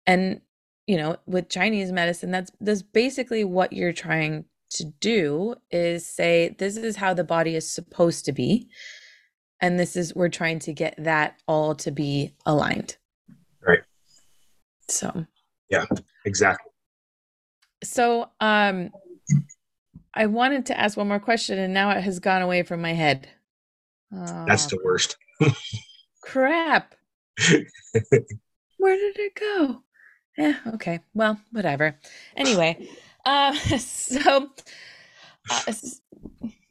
and 0.07 0.40
you 0.87 0.96
know 0.96 1.16
with 1.26 1.48
chinese 1.48 1.90
medicine 1.90 2.31
that's 2.31 2.52
that's 2.61 2.83
basically 2.83 3.42
what 3.42 3.72
you're 3.72 3.92
trying 3.92 4.44
to 4.70 4.85
do 5.00 5.55
is 5.72 6.07
say 6.07 6.55
this 6.59 6.76
is 6.76 6.96
how 6.96 7.12
the 7.12 7.24
body 7.24 7.57
is 7.57 7.68
supposed 7.68 8.24
to 8.24 8.33
be 8.33 8.68
and 9.62 9.79
this 9.79 9.96
is 9.96 10.14
we're 10.14 10.29
trying 10.29 10.59
to 10.59 10.72
get 10.72 10.94
that 10.98 11.40
all 11.46 11.75
to 11.77 11.90
be 11.90 12.35
aligned. 12.44 12.96
Right. 13.66 13.81
So. 14.88 15.25
Yeah 15.70 15.87
exactly. 16.27 16.70
So 17.83 18.29
um 18.40 18.90
i 20.14 20.27
wanted 20.27 20.66
to 20.66 20.79
ask 20.79 20.98
one 20.98 21.09
more 21.09 21.18
question 21.18 21.59
and 21.59 21.72
now 21.72 21.90
it 21.90 22.03
has 22.03 22.18
gone 22.18 22.42
away 22.42 22.62
from 22.64 22.83
my 22.83 22.92
head. 22.92 23.29
Oh, 24.12 24.44
that's 24.46 24.66
the 24.66 24.79
worst. 24.85 25.16
crap. 26.22 26.94
Where 28.77 28.96
did 28.96 29.18
it 29.18 29.35
go? 29.35 29.83
Yeah 30.37 30.57
okay. 30.75 31.01
Well 31.14 31.40
whatever. 31.53 31.98
Anyway 32.37 32.88
uh 33.25 33.55
so 33.79 34.51
uh, 35.51 35.72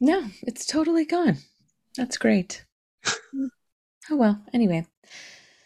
no 0.00 0.24
it's 0.42 0.66
totally 0.66 1.04
gone. 1.04 1.38
That's 1.96 2.16
great 2.16 2.64
Oh 4.10 4.16
well, 4.16 4.42
anyway. 4.52 4.86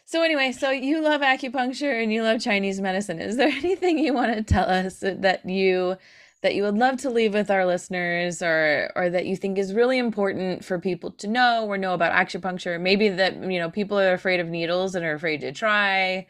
So 0.04 0.22
anyway, 0.22 0.52
so 0.52 0.70
you 0.70 1.02
love 1.02 1.20
acupuncture 1.20 2.00
and 2.02 2.12
you 2.12 2.22
love 2.22 2.40
Chinese 2.40 2.80
medicine. 2.80 3.18
Is 3.18 3.36
there 3.36 3.48
anything 3.64 3.98
you 3.98 4.14
want 4.14 4.34
to 4.34 4.42
tell 4.42 4.68
us 4.68 5.00
that 5.00 5.44
you 5.44 5.96
that 6.42 6.54
you 6.54 6.62
would 6.62 6.76
love 6.76 6.98
to 6.98 7.10
leave 7.10 7.34
with 7.34 7.50
our 7.50 7.66
listeners 7.66 8.42
or 8.42 8.92
or 8.94 9.10
that 9.10 9.26
you 9.26 9.36
think 9.36 9.58
is 9.58 9.74
really 9.74 9.98
important 9.98 10.64
for 10.64 10.78
people 10.78 11.10
to 11.10 11.26
know 11.26 11.66
or 11.66 11.78
know 11.78 11.94
about 11.94 12.12
acupuncture? 12.12 12.80
Maybe 12.80 13.08
that, 13.08 13.36
you 13.42 13.58
know, 13.58 13.70
people 13.70 13.98
are 13.98 14.12
afraid 14.12 14.38
of 14.38 14.48
needles 14.48 14.94
and 14.94 15.04
are 15.04 15.14
afraid 15.14 15.40
to 15.40 15.52
try. 15.52 16.26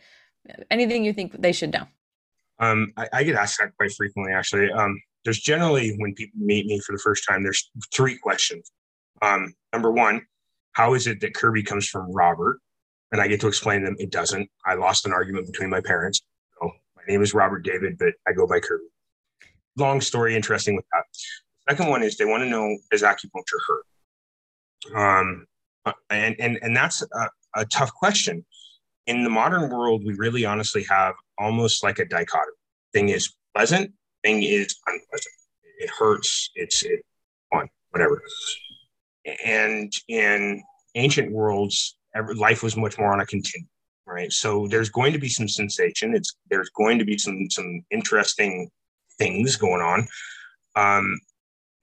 Anything 0.70 1.04
you 1.04 1.12
think 1.12 1.40
they 1.40 1.52
should 1.52 1.72
know? 1.72 1.86
Um, 2.58 2.92
I, 2.96 3.08
I 3.12 3.22
get 3.24 3.34
asked 3.34 3.58
that 3.58 3.76
quite 3.76 3.92
frequently 3.92 4.32
actually. 4.32 4.70
Um, 4.70 4.98
there's 5.24 5.40
generally 5.40 5.94
when 5.98 6.14
people 6.14 6.38
meet 6.38 6.66
me 6.66 6.78
for 6.78 6.92
the 6.92 7.02
first 7.02 7.24
time, 7.28 7.42
there's 7.42 7.68
three 7.92 8.16
questions. 8.16 8.70
Um, 9.20 9.52
number 9.72 9.90
one, 9.90 10.22
how 10.76 10.92
is 10.92 11.06
it 11.06 11.20
that 11.22 11.32
Kirby 11.32 11.62
comes 11.62 11.88
from 11.88 12.12
Robert? 12.12 12.60
And 13.10 13.18
I 13.18 13.28
get 13.28 13.40
to 13.40 13.48
explain 13.48 13.82
them 13.82 13.96
it 13.98 14.10
doesn't. 14.10 14.46
I 14.66 14.74
lost 14.74 15.06
an 15.06 15.12
argument 15.12 15.46
between 15.46 15.70
my 15.70 15.80
parents. 15.80 16.20
So 16.60 16.70
my 16.94 17.02
name 17.08 17.22
is 17.22 17.32
Robert 17.32 17.60
David, 17.60 17.96
but 17.98 18.12
I 18.28 18.32
go 18.32 18.46
by 18.46 18.60
Kirby. 18.60 18.84
Long 19.78 20.02
story, 20.02 20.36
interesting 20.36 20.76
with 20.76 20.84
that. 20.92 21.04
Second 21.70 21.88
one 21.88 22.02
is 22.02 22.18
they 22.18 22.26
want 22.26 22.42
to 22.42 22.48
know 22.48 22.76
does 22.90 23.02
acupuncture 23.02 23.60
hurt? 23.66 23.84
Um, 24.94 25.46
and 26.10 26.36
and 26.38 26.58
and 26.60 26.76
that's 26.76 27.02
a, 27.02 27.28
a 27.54 27.64
tough 27.64 27.94
question. 27.94 28.44
In 29.06 29.24
the 29.24 29.30
modern 29.30 29.70
world, 29.70 30.02
we 30.04 30.12
really 30.14 30.44
honestly 30.44 30.84
have 30.90 31.14
almost 31.38 31.82
like 31.82 32.00
a 32.00 32.04
dichotomy. 32.04 32.52
Thing 32.92 33.08
is 33.08 33.34
pleasant, 33.54 33.92
thing 34.22 34.42
is 34.42 34.76
unpleasant. 34.86 35.34
It 35.78 35.88
hurts. 35.98 36.50
It's 36.54 36.82
it 36.82 37.00
on 37.50 37.66
whatever. 37.90 38.22
And 39.46 39.92
in 40.08 40.62
ancient 40.96 41.30
worlds, 41.30 41.96
life 42.34 42.64
was 42.64 42.76
much 42.76 42.98
more 42.98 43.12
on 43.12 43.20
a 43.20 43.26
continuum, 43.26 43.68
right? 44.04 44.32
So 44.32 44.66
there's 44.66 44.90
going 44.90 45.12
to 45.12 45.20
be 45.20 45.28
some 45.28 45.46
sensation. 45.46 46.16
It's 46.16 46.36
there's 46.50 46.70
going 46.70 46.98
to 46.98 47.04
be 47.04 47.16
some 47.16 47.48
some 47.48 47.82
interesting 47.92 48.68
things 49.18 49.54
going 49.54 49.82
on, 49.82 50.00
um, 50.74 51.16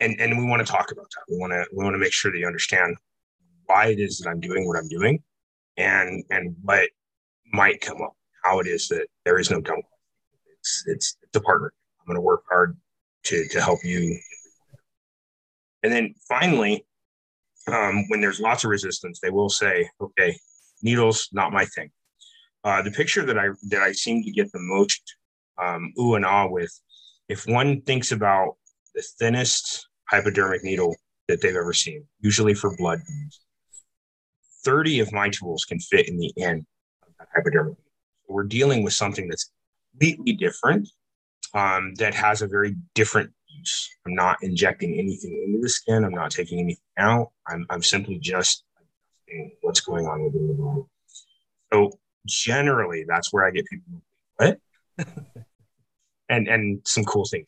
and 0.02 0.19
and 0.19 0.38
we 0.38 0.45
want 0.45 0.65
to 0.65 0.69
talk 0.69 0.91
about 0.91 1.08
that. 1.15 1.34
We 1.34 1.38
want 1.38 1.54
to 1.54 1.65
we 1.73 1.86
want 1.86 1.93
to 1.93 1.99
make 1.99 2.12
sure 2.12 2.34
that 2.34 2.38
you 2.38 2.47
understand 2.47 2.97
why 3.65 3.88
it 3.88 3.99
is 3.99 4.17
that 4.19 4.30
I'm 4.30 4.41
doing 4.41 4.67
what 4.67 4.78
I'm 4.78 4.89
doing, 4.89 5.23
and 5.78 6.21
and 6.32 6.58
what 6.63 6.89
might 7.54 7.80
come 7.80 8.02
up. 8.02 8.13
How 8.43 8.60
it 8.60 8.67
is 8.67 8.89
that 8.89 9.08
there 9.23 9.39
is 9.39 9.49
no 9.49 9.62
dumb. 9.62 9.82
It's 10.60 10.84
it's 10.88 11.17
it's 11.23 11.38
a 11.38 11.41
partner. 11.41 11.71
I'm 12.02 12.08
going 12.08 12.17
to 12.17 12.21
work 12.21 12.43
hard 12.49 12.76
to 13.23 13.47
to 13.47 13.62
help 13.62 13.80
you. 13.86 14.19
And 15.82 15.91
then 15.91 16.13
finally, 16.28 16.86
um, 17.67 18.06
when 18.10 18.21
there's 18.21 18.39
lots 18.39 18.63
of 18.63 18.69
resistance, 18.69 19.19
they 19.21 19.30
will 19.30 19.49
say, 19.49 19.89
"Okay, 20.02 20.38
needles 20.82 21.30
not 21.32 21.54
my 21.54 21.65
thing." 21.65 21.91
Uh, 22.63 22.82
the 22.82 22.91
picture 22.91 23.26
that 23.26 23.38
I 23.38 23.49
that 23.69 23.82
I 23.82 23.91
seem 23.91 24.23
to 24.23 24.32
get 24.32 24.52
the 24.52 24.60
most 24.60 25.02
um, 25.62 25.93
ooh 25.99 26.15
and 26.15 26.26
ah 26.26 26.47
with, 26.47 26.71
if 27.30 27.45
one 27.47 27.82
thinks 27.82 28.12
about 28.12 28.56
the 28.95 29.04
thinnest 29.19 29.88
hypodermic 30.10 30.63
needle 30.63 30.95
that 31.28 31.41
they've 31.41 31.56
ever 31.56 31.73
seen, 31.73 32.06
usually 32.19 32.54
for 32.54 32.76
blood, 32.76 32.99
30 34.63 34.99
of 34.99 35.12
my 35.12 35.30
tools 35.30 35.65
can 35.65 35.80
fit 35.80 36.08
in 36.08 36.17
the 36.17 36.34
end 36.38 36.65
of 37.06 37.13
that 37.19 37.28
hypodermic. 37.36 37.76
We're 38.28 38.43
dealing 38.43 38.84
with 38.84 38.93
something 38.93 39.28
that's 39.28 39.52
completely 39.91 40.34
different, 40.34 40.89
um, 41.54 41.93
that 41.95 42.13
has 42.13 42.41
a 42.41 42.47
very 42.47 42.76
different 42.95 43.32
use. 43.57 43.89
I'm 44.05 44.15
not 44.15 44.37
injecting 44.41 44.93
anything 44.99 45.43
into 45.45 45.61
the 45.61 45.69
skin. 45.69 46.03
I'm 46.03 46.13
not 46.13 46.31
taking 46.31 46.59
anything 46.59 46.83
out. 46.97 47.31
I'm, 47.47 47.65
I'm 47.69 47.83
simply 47.83 48.19
just 48.19 48.63
adjusting 49.33 49.51
what's 49.61 49.81
going 49.81 50.05
on 50.07 50.23
within 50.23 50.47
the 50.47 50.53
body. 50.53 50.83
So 51.71 51.99
generally, 52.25 53.05
that's 53.07 53.33
where 53.33 53.45
I 53.45 53.51
get 53.51 53.65
people. 53.65 54.01
What? 54.37 54.59
and 56.29 56.47
and 56.47 56.81
some 56.85 57.03
cool 57.03 57.25
things. 57.25 57.47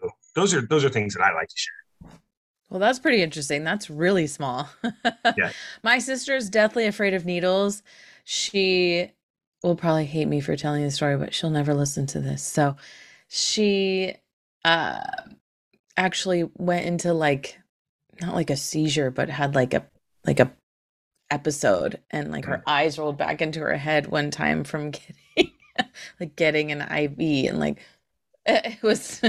So 0.00 0.10
those 0.34 0.54
are 0.54 0.62
those 0.62 0.84
are 0.84 0.88
things 0.88 1.14
that 1.14 1.22
I 1.22 1.34
like 1.34 1.48
to 1.48 1.56
share. 1.56 2.10
Well, 2.70 2.80
that's 2.80 2.98
pretty 2.98 3.22
interesting. 3.22 3.64
That's 3.64 3.90
really 3.90 4.26
small. 4.26 4.68
yeah. 5.36 5.52
My 5.82 5.98
sister's 5.98 6.48
deathly 6.48 6.86
afraid 6.86 7.12
of 7.12 7.26
needles. 7.26 7.82
She 8.24 9.10
will 9.62 9.76
probably 9.76 10.06
hate 10.06 10.26
me 10.26 10.40
for 10.40 10.56
telling 10.56 10.82
the 10.82 10.90
story, 10.90 11.16
but 11.18 11.34
she'll 11.34 11.50
never 11.50 11.74
listen 11.74 12.06
to 12.06 12.20
this. 12.20 12.42
So 12.42 12.76
she 13.28 14.14
uh 14.64 15.02
actually 15.96 16.48
went 16.56 16.86
into 16.86 17.12
like 17.12 17.58
not 18.20 18.34
like 18.34 18.50
a 18.50 18.56
seizure, 18.56 19.10
but 19.10 19.28
had 19.28 19.54
like 19.54 19.74
a 19.74 19.86
like 20.24 20.40
a 20.40 20.52
episode 21.30 21.98
and 22.10 22.30
like 22.30 22.44
her 22.44 22.62
eyes 22.66 22.98
rolled 22.98 23.16
back 23.16 23.40
into 23.40 23.60
her 23.60 23.76
head 23.76 24.06
one 24.06 24.30
time 24.30 24.64
from 24.64 24.90
getting 25.36 25.52
like 26.20 26.36
getting 26.36 26.70
an 26.70 26.82
IV 26.82 27.48
and 27.48 27.58
like 27.58 27.78
it 28.46 28.82
was 28.82 29.22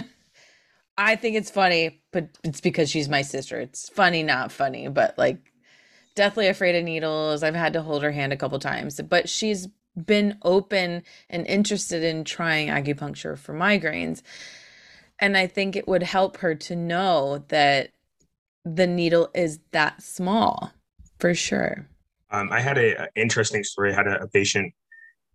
I 0.98 1.16
think 1.16 1.36
it's 1.36 1.50
funny, 1.50 2.02
but 2.12 2.28
it's 2.44 2.62
because 2.62 2.90
she's 2.90 3.10
my 3.10 3.24
sister. 3.24 3.60
It's 3.60 3.90
funny, 3.90 4.22
not 4.22 4.52
funny, 4.52 4.88
but 4.90 5.18
like 5.18 5.38
deathly 6.16 6.48
afraid 6.48 6.76
of 6.76 6.84
needles. 6.84 7.42
I've 7.42 7.56
had 7.56 7.74
to 7.74 7.82
hold 7.82 8.04
her 8.04 8.12
hand 8.12 8.32
a 8.32 8.38
couple 8.38 8.60
times, 8.60 9.02
but 9.02 9.28
she's 9.28 9.68
been 9.96 10.38
open 10.44 11.04
and 11.30 11.48
interested 11.48 12.04
in 12.04 12.24
trying 12.24 12.68
acupuncture 12.68 13.38
for 13.38 13.54
migraines. 13.54 14.22
And 15.24 15.38
I 15.38 15.48
think 15.48 15.78
it 15.78 15.88
would 15.88 16.04
help 16.04 16.36
her 16.40 16.54
to 16.54 16.76
know 16.76 17.46
that 17.48 17.92
the 18.66 18.86
needle 18.86 19.30
is 19.34 19.62
that 19.72 20.04
small 20.04 20.74
for 21.18 21.34
sure. 21.34 21.88
Um, 22.30 22.52
I 22.52 22.60
had 22.60 22.78
a, 22.78 23.04
a, 23.04 23.08
interesting 23.16 23.64
story. 23.64 23.94
I 23.94 23.96
had 23.96 24.08
a, 24.08 24.24
a 24.24 24.28
patient, 24.28 24.74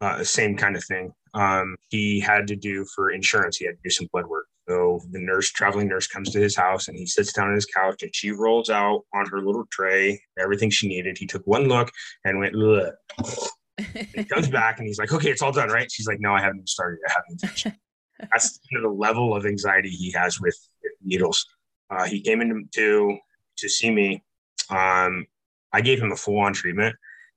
uh, 0.02 0.22
same 0.24 0.58
kind 0.58 0.76
of 0.76 0.84
thing. 0.84 1.10
Um, 1.32 1.76
he 1.88 2.20
had 2.20 2.46
to 2.48 2.56
do 2.56 2.84
for 2.94 3.10
insurance. 3.10 3.56
He 3.56 3.64
had 3.64 3.76
to 3.76 3.80
do 3.82 3.88
some 3.88 4.08
blood 4.12 4.26
work. 4.26 4.44
So 4.68 5.00
the 5.10 5.20
nurse, 5.20 5.48
traveling 5.48 5.88
nurse, 5.88 6.06
comes 6.06 6.32
to 6.32 6.38
his 6.38 6.54
house 6.54 6.88
and 6.88 6.94
he 6.98 7.06
sits 7.06 7.32
down 7.32 7.48
on 7.48 7.54
his 7.54 7.64
couch 7.64 8.02
and 8.02 8.14
she 8.14 8.30
rolls 8.30 8.68
out 8.68 9.06
on 9.14 9.24
her 9.30 9.40
little 9.40 9.64
tray 9.70 10.20
everything 10.38 10.68
she 10.68 10.86
needed. 10.86 11.16
He 11.16 11.26
took 11.26 11.46
one 11.46 11.66
look 11.66 11.90
and 12.26 12.38
went, 12.38 12.54
he 14.14 14.24
comes 14.24 14.50
back 14.50 14.80
and 14.80 14.86
he's 14.86 14.98
like, 14.98 15.14
okay, 15.14 15.30
it's 15.30 15.40
all 15.40 15.52
done, 15.52 15.70
right? 15.70 15.90
She's 15.90 16.06
like, 16.06 16.20
no, 16.20 16.34
I 16.34 16.42
haven't 16.42 16.68
started. 16.68 16.98
I 17.08 17.12
haven't 17.12 17.38
finished. 17.40 17.68
That's 18.18 18.60
the 18.70 18.88
level 18.88 19.34
of 19.34 19.46
anxiety 19.46 19.90
he 19.90 20.10
has 20.12 20.40
with, 20.40 20.56
needles. 21.02 21.46
Uh, 21.90 22.04
he 22.04 22.20
came 22.20 22.40
in 22.40 22.68
to 22.74 23.18
to 23.58 23.68
see 23.68 23.90
me. 23.90 24.22
Um, 24.70 25.26
I 25.72 25.80
gave 25.80 26.00
him 26.00 26.12
a 26.12 26.16
full 26.16 26.38
on 26.38 26.52
treatment, 26.52 26.96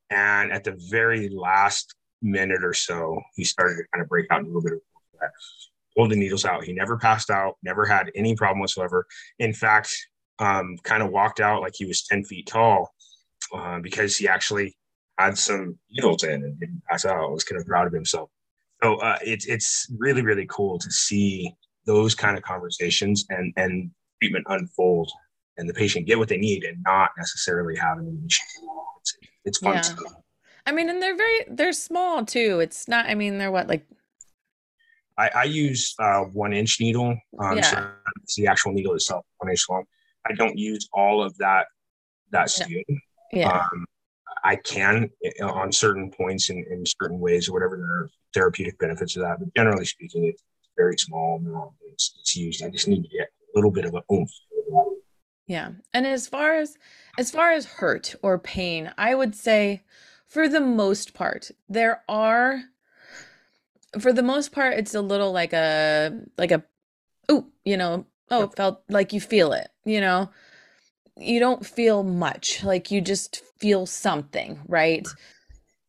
and 0.10 0.52
at 0.52 0.64
the 0.64 0.78
very 0.90 1.30
last 1.30 1.96
minute 2.22 2.64
or 2.64 2.74
so, 2.74 3.20
he 3.36 3.44
started 3.44 3.76
to 3.76 3.84
kind 3.94 4.02
of 4.02 4.10
break 4.10 4.28
out 4.32 4.44
a 4.44 4.46
little 4.46 4.62
bit. 4.62 4.74
Pulled 5.96 6.12
the 6.12 6.16
needles 6.16 6.46
out. 6.46 6.64
He 6.64 6.74
never 6.74 6.98
passed 6.98 7.30
out. 7.30 7.58
Never 7.64 7.86
had 7.86 8.12
any 8.16 8.36
problem 8.36 8.60
whatsoever. 8.60 9.06
In 9.40 9.54
fact, 9.54 9.96
um, 10.40 10.78
kind 10.84 11.04
of 11.04 11.12
walked 11.12 11.40
out 11.40 11.62
like 11.62 11.74
he 11.76 11.86
was 11.86 12.04
ten 12.04 12.24
feet 12.24 12.48
tall 12.48 12.94
uh, 13.54 13.80
because 13.80 14.18
he 14.18 14.28
actually 14.28 14.76
had 15.18 15.38
some 15.38 15.78
needles 15.92 16.24
in 16.24 16.44
and 16.44 16.60
didn't 16.60 16.82
pass 16.90 17.06
out. 17.06 17.24
I 17.24 17.28
was 17.28 17.44
kind 17.44 17.60
of 17.60 17.68
proud 17.68 17.88
of 17.88 17.94
himself. 17.94 18.30
So 18.84 18.96
uh, 18.96 19.18
it's 19.22 19.46
it's 19.46 19.88
really 19.98 20.22
really 20.22 20.48
cool 20.50 20.80
to 20.80 20.92
see 20.92 21.54
those 21.86 22.16
kind 22.16 22.38
of 22.38 22.44
conversations 22.44 23.26
and 23.30 23.54
and 23.58 23.92
treatment 24.22 24.46
unfold 24.50 25.12
and 25.58 25.70
the 25.70 25.74
patient 25.74 26.08
get 26.08 26.18
what 26.18 26.28
they 26.28 26.38
need 26.38 26.64
and 26.64 26.78
not 26.84 27.10
necessarily 27.18 27.76
have 27.76 27.98
an 27.98 28.24
issue. 28.26 28.44
It's, 29.00 29.18
it's 29.46 29.58
fun. 29.60 29.76
Yeah. 29.76 30.12
I 30.66 30.72
mean, 30.72 30.90
and 30.90 31.02
they're 31.02 31.18
very 31.18 31.46
they're 31.50 31.74
small 31.74 32.26
too. 32.26 32.60
It's 32.60 32.88
not. 32.88 33.06
I 33.06 33.16
mean, 33.16 33.38
they're 33.38 33.52
what 33.52 33.68
like. 33.68 33.86
I, 35.18 35.30
I 35.36 35.44
use 35.44 35.94
uh, 36.00 36.22
one 36.22 36.54
inch 36.54 36.80
needle. 36.80 37.18
Um, 37.40 37.58
yeah. 37.58 37.62
So 37.62 37.92
it's 38.24 38.36
the 38.36 38.48
actual 38.48 38.72
needle 38.72 38.94
itself, 38.94 39.26
one 39.38 39.50
inch 39.52 39.66
long. 39.70 39.84
I 40.28 40.34
don't 40.34 40.58
use 40.58 40.88
all 40.94 41.24
of 41.24 41.38
that 41.38 41.66
that 42.32 42.50
steel. 42.50 42.84
Yeah. 43.32 43.50
Um, 43.50 43.86
I 44.44 44.56
can 44.56 45.10
eh, 45.24 45.44
on 45.44 45.72
certain 45.72 46.12
points 46.12 46.50
in, 46.50 46.66
in 46.70 46.86
certain 46.86 47.20
ways 47.20 47.48
or 47.48 47.54
whatever 47.54 47.78
there 47.78 47.86
are 47.86 48.10
therapeutic 48.34 48.78
benefits 48.80 49.16
of 49.16 49.24
that. 49.24 49.40
But 49.40 49.54
generally 49.56 49.86
speaking, 49.86 50.26
it's 50.26 50.44
very 50.78 50.98
small. 50.98 51.74
It's, 51.92 52.16
it's 52.20 52.36
used. 52.36 52.64
I 52.64 52.70
just 52.70 52.88
need 52.88 53.04
to 53.04 53.10
get 53.10 53.28
a 53.28 53.52
little 53.56 53.72
bit 53.72 53.86
of 53.86 53.96
a 53.96 54.04
oomph. 54.14 54.32
Yeah. 55.48 55.72
And 55.94 56.08
as 56.08 56.28
far 56.28 56.56
as 56.56 56.78
as 57.18 57.30
far 57.30 57.52
as 57.52 57.66
hurt 57.66 58.16
or 58.22 58.40
pain, 58.40 58.92
I 58.98 59.16
would 59.16 59.36
say 59.36 59.84
for 60.28 60.48
the 60.48 60.62
most 60.62 61.14
part, 61.14 61.52
there 61.68 62.04
are 62.08 62.62
for 64.00 64.14
the 64.14 64.24
most 64.24 64.54
part 64.54 64.78
it's 64.78 64.96
a 64.96 65.02
little 65.02 65.34
like 65.34 65.52
a 65.52 66.22
like 66.38 66.52
a 66.52 66.64
oh, 67.28 67.48
you 67.66 67.76
know, 67.76 68.06
oh, 68.30 68.44
it 68.44 68.56
felt 68.56 68.84
like 68.90 69.12
you 69.12 69.20
feel 69.20 69.52
it, 69.52 69.70
you 69.84 70.00
know 70.00 70.30
you 71.18 71.40
don't 71.40 71.66
feel 71.66 72.04
much 72.04 72.64
like 72.64 72.92
you 72.92 73.02
just 73.02 73.42
feel 73.60 73.86
something 73.86 74.60
right? 74.68 75.08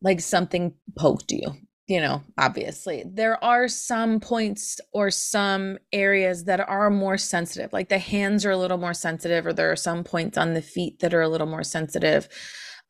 Like 0.01 0.19
something 0.19 0.73
poked 0.97 1.31
you 1.31 1.53
you 1.87 1.99
know 1.99 2.23
obviously. 2.37 3.03
There 3.05 3.43
are 3.43 3.67
some 3.67 4.19
points 4.19 4.79
or 4.93 5.11
some 5.11 5.77
areas 5.91 6.45
that 6.45 6.59
are 6.59 6.89
more 6.89 7.17
sensitive 7.17 7.73
like 7.73 7.89
the 7.89 7.99
hands 7.99 8.45
are 8.45 8.51
a 8.51 8.57
little 8.57 8.77
more 8.77 8.93
sensitive 8.93 9.45
or 9.45 9.53
there 9.53 9.71
are 9.71 9.75
some 9.75 10.03
points 10.03 10.37
on 10.37 10.53
the 10.53 10.61
feet 10.61 10.99
that 10.99 11.13
are 11.13 11.21
a 11.21 11.29
little 11.29 11.47
more 11.47 11.63
sensitive. 11.63 12.27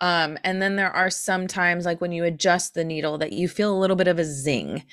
Um, 0.02 0.38
and 0.43 0.62
then 0.62 0.76
there 0.76 0.91
are 0.91 1.10
some 1.10 1.48
times 1.48 1.86
like 1.86 2.02
when 2.02 2.12
you 2.12 2.24
adjust 2.26 2.74
the 2.74 2.84
needle 2.84 3.17
that 3.19 3.32
you 3.32 3.48
feel 3.48 3.74
a 3.74 3.80
little 3.80 3.96
bit 3.96 4.08
of 4.08 4.19
a 4.19 4.26
zing. 4.26 4.84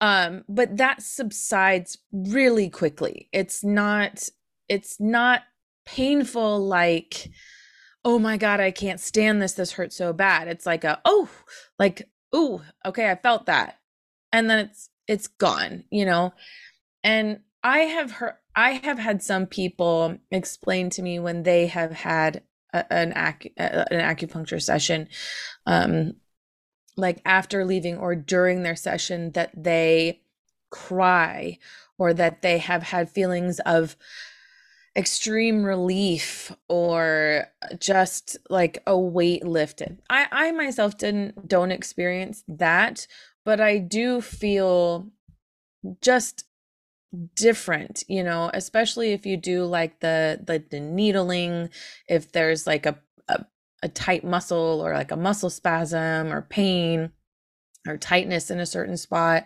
Um, 0.00 0.44
but 0.48 0.76
that 0.76 1.02
subsides 1.02 1.98
really 2.12 2.68
quickly. 2.70 3.28
It's 3.32 3.64
not 3.64 4.28
it's 4.68 5.00
not 5.00 5.42
painful 5.84 6.66
like 6.66 7.30
oh 8.04 8.18
my 8.18 8.36
god 8.36 8.60
i 8.60 8.70
can't 8.70 9.00
stand 9.00 9.40
this 9.40 9.52
this 9.52 9.72
hurts 9.72 9.96
so 9.96 10.12
bad. 10.12 10.48
It's 10.48 10.66
like 10.66 10.84
a 10.84 11.00
oh 11.04 11.28
like 11.78 12.08
oh 12.32 12.62
okay 12.84 13.10
i 13.10 13.14
felt 13.16 13.46
that. 13.46 13.78
And 14.32 14.48
then 14.48 14.66
it's 14.66 14.90
it's 15.06 15.26
gone 15.26 15.84
you 15.90 16.04
know? 16.04 16.32
And 17.04 17.40
i 17.62 17.80
have 17.80 18.10
heard 18.12 18.34
i 18.56 18.72
have 18.84 18.98
had 18.98 19.22
some 19.22 19.46
people 19.46 20.16
explain 20.30 20.90
to 20.90 21.02
me 21.02 21.18
when 21.18 21.42
they 21.42 21.66
have 21.66 21.92
had 21.92 22.42
a, 22.72 22.92
an 22.92 23.12
ac- 23.16 23.52
an 23.56 24.00
acupuncture 24.00 24.62
session 24.62 25.08
um 25.66 26.14
like 26.96 27.20
after 27.24 27.64
leaving 27.64 27.96
or 27.96 28.14
during 28.14 28.62
their 28.62 28.76
session 28.76 29.32
that 29.32 29.50
they 29.56 30.20
cry 30.70 31.58
or 31.98 32.14
that 32.14 32.42
they 32.42 32.58
have 32.58 32.82
had 32.82 33.10
feelings 33.10 33.60
of 33.60 33.96
extreme 34.96 35.64
relief 35.64 36.52
or 36.68 37.46
just 37.78 38.36
like 38.48 38.82
a 38.86 38.98
weight 38.98 39.46
lifted. 39.46 39.98
I 40.10 40.26
I 40.30 40.52
myself 40.52 40.98
didn't 40.98 41.48
don't 41.48 41.70
experience 41.72 42.42
that, 42.48 43.06
but 43.44 43.60
I 43.60 43.78
do 43.78 44.20
feel 44.20 45.08
just 46.02 46.44
different, 47.36 48.04
you 48.08 48.24
know, 48.24 48.50
especially 48.54 49.12
if 49.12 49.26
you 49.26 49.36
do 49.36 49.64
like 49.64 50.00
the 50.00 50.40
the, 50.44 50.62
the 50.70 50.80
needling, 50.80 51.70
if 52.08 52.32
there's 52.32 52.66
like 52.66 52.86
a, 52.86 52.98
a 53.28 53.44
a 53.82 53.88
tight 53.88 54.24
muscle 54.24 54.82
or 54.84 54.94
like 54.94 55.12
a 55.12 55.16
muscle 55.16 55.50
spasm 55.50 56.32
or 56.32 56.42
pain 56.42 57.10
or 57.88 57.96
tightness 57.96 58.50
in 58.50 58.60
a 58.60 58.66
certain 58.66 58.96
spot. 58.96 59.44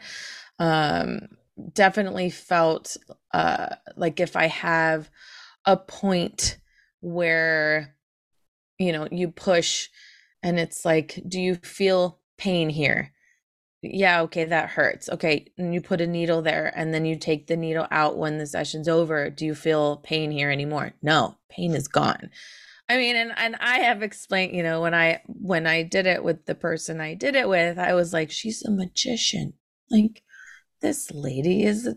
Um 0.59 1.29
definitely 1.75 2.31
felt 2.31 2.97
uh 3.33 3.77
like 3.97 4.21
if 4.21 4.37
I 4.37 4.49
have 4.49 5.11
a 5.67 5.77
point 5.77 6.59
where 7.01 7.95
you 8.79 8.93
know 8.93 9.09
you 9.11 9.31
push 9.31 9.89
and 10.43 10.59
it's 10.59 10.85
like 10.85 11.23
do 11.27 11.41
you 11.41 11.57
feel 11.57 12.21
pain 12.39 12.69
here? 12.69 13.13
Yeah 13.83 14.23
okay 14.23 14.45
that 14.45 14.71
hurts. 14.71 15.09
Okay 15.09 15.53
and 15.59 15.75
you 15.75 15.81
put 15.81 16.01
a 16.01 16.07
needle 16.07 16.43
there 16.43 16.73
and 16.75 16.93
then 16.93 17.05
you 17.05 17.17
take 17.17 17.47
the 17.47 17.57
needle 17.57 17.87
out 17.91 18.19
when 18.19 18.39
the 18.39 18.47
session's 18.47 18.89
over. 18.89 19.31
Do 19.31 19.45
you 19.45 19.55
feel 19.55 19.99
pain 19.99 20.31
here 20.31 20.51
anymore? 20.51 20.93
No 21.03 21.37
pain 21.49 21.75
is 21.75 21.89
gone. 21.89 22.31
I 22.89 22.97
mean 22.99 23.17
and 23.17 23.33
and 23.37 23.57
i 23.61 23.79
have 23.79 24.03
explained 24.03 24.55
you 24.55 24.63
know 24.63 24.83
when 24.83 24.95
i 24.95 25.23
when 25.27 25.67
i 25.67 25.83
did 25.83 26.07
it 26.07 26.23
with 26.23 26.45
the 26.45 26.55
person 26.55 27.01
i 27.01 27.15
did 27.15 27.35
it 27.35 27.49
with 27.49 27.79
i 27.79 27.95
was 27.95 28.13
like 28.13 28.31
she's 28.31 28.63
a 28.63 28.71
magician. 28.71 29.55
Like 29.91 30.24
this 30.85 31.11
lady 31.13 31.65
is 31.65 31.89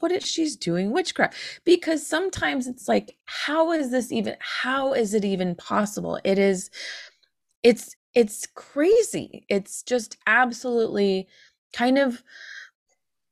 what 0.00 0.12
is 0.12 0.26
she's 0.26 0.54
doing 0.54 0.92
witchcraft? 0.92 1.34
Because 1.64 2.06
sometimes 2.06 2.66
it's 2.66 2.86
like 2.86 3.16
how 3.24 3.72
is 3.72 3.90
this 3.90 4.12
even 4.12 4.36
how 4.38 4.92
is 4.92 5.14
it 5.14 5.24
even 5.24 5.54
possible? 5.54 6.20
It 6.24 6.38
is 6.38 6.70
it's 7.62 7.96
it's 8.14 8.46
crazy. 8.46 9.46
It's 9.48 9.82
just 9.82 10.18
absolutely 10.26 11.26
kind 11.72 11.96
of 11.96 12.22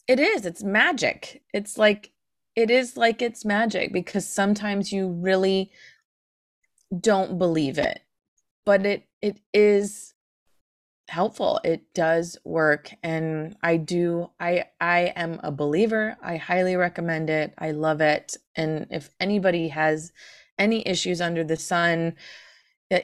it 0.09 0.19
is 0.19 0.47
it's 0.47 0.65
magic. 0.65 1.43
It's 1.53 1.77
like 1.77 2.13
it 2.55 2.71
is 2.71 2.97
like 2.97 3.21
it's 3.21 3.45
magic 3.45 3.93
because 3.93 4.27
sometimes 4.27 4.91
you 4.91 5.09
really 5.09 5.71
don't 6.99 7.37
believe 7.37 7.77
it. 7.77 8.01
But 8.65 8.87
it 8.87 9.03
it 9.21 9.41
is 9.53 10.15
helpful. 11.09 11.61
It 11.65 11.95
does 11.95 12.37
work 12.45 12.93
and 13.03 13.57
i 13.63 13.77
do 13.77 14.31
i 14.41 14.65
i 14.81 15.13
am 15.17 15.41
a 15.43 15.53
believer. 15.53 16.17
I 16.23 16.37
highly 16.37 16.77
recommend 16.77 17.31
it. 17.31 17.55
I 17.59 17.71
love 17.71 18.01
it 18.01 18.37
and 18.57 18.87
if 18.91 19.11
anybody 19.21 19.69
has 19.69 20.13
any 20.59 20.87
issues 20.87 21.21
under 21.21 21.45
the 21.45 21.57
sun 21.57 22.15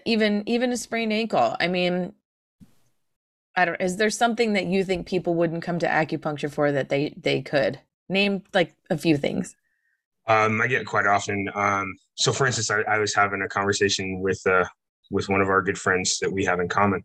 even 0.04 0.42
even 0.46 0.72
a 0.72 0.76
sprained 0.76 1.12
ankle 1.12 1.56
i 1.60 1.68
mean 1.68 2.12
i 3.56 3.64
don't 3.64 3.80
is 3.80 3.96
there 3.96 4.10
something 4.10 4.52
that 4.52 4.66
you 4.66 4.84
think 4.84 5.06
people 5.06 5.34
wouldn't 5.34 5.62
come 5.62 5.78
to 5.78 5.86
acupuncture 5.86 6.50
for 6.50 6.72
that 6.72 6.88
they 6.88 7.14
they 7.16 7.42
could? 7.42 7.80
Name 8.08 8.42
like 8.52 8.74
a 8.90 8.98
few 8.98 9.16
things. 9.16 9.56
Um 10.26 10.60
i 10.60 10.66
get 10.66 10.86
quite 10.86 11.06
often 11.06 11.48
um 11.54 11.96
so 12.14 12.32
for 12.32 12.46
instance 12.46 12.70
i, 12.70 12.80
I 12.82 12.98
was 12.98 13.14
having 13.14 13.42
a 13.42 13.48
conversation 13.48 14.20
with 14.20 14.40
uh 14.46 14.64
with 15.10 15.28
one 15.28 15.40
of 15.40 15.48
our 15.48 15.62
good 15.62 15.78
friends 15.78 16.18
that 16.20 16.32
we 16.32 16.44
have 16.44 16.60
in 16.60 16.68
common 16.68 17.02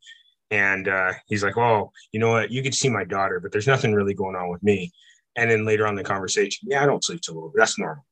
and 0.51 0.87
uh, 0.87 1.13
he's 1.27 1.43
like, 1.43 1.57
"Oh, 1.57 1.91
you 2.11 2.19
know 2.19 2.31
what? 2.31 2.51
You 2.51 2.63
could 2.63 2.75
see 2.75 2.89
my 2.89 3.03
daughter, 3.03 3.39
but 3.39 3.51
there's 3.51 3.67
nothing 3.67 3.93
really 3.93 4.13
going 4.13 4.35
on 4.35 4.49
with 4.49 4.63
me." 4.63 4.91
And 5.35 5.51
then 5.51 5.65
later 5.65 5.85
on 5.85 5.95
the 5.95 6.03
conversation, 6.03 6.67
yeah, 6.69 6.83
I 6.83 6.85
don't 6.85 7.03
sleep 7.03 7.21
too 7.21 7.33
little. 7.33 7.51
That's 7.55 7.77
normal. 7.77 8.05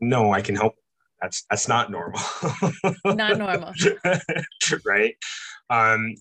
No, 0.00 0.32
I 0.32 0.40
can 0.40 0.54
help. 0.54 0.74
That's 1.20 1.44
that's 1.50 1.68
not 1.68 1.90
normal. 1.90 2.20
not 3.04 3.38
normal. 3.38 3.72
right. 4.84 5.14
Um, 5.70 6.14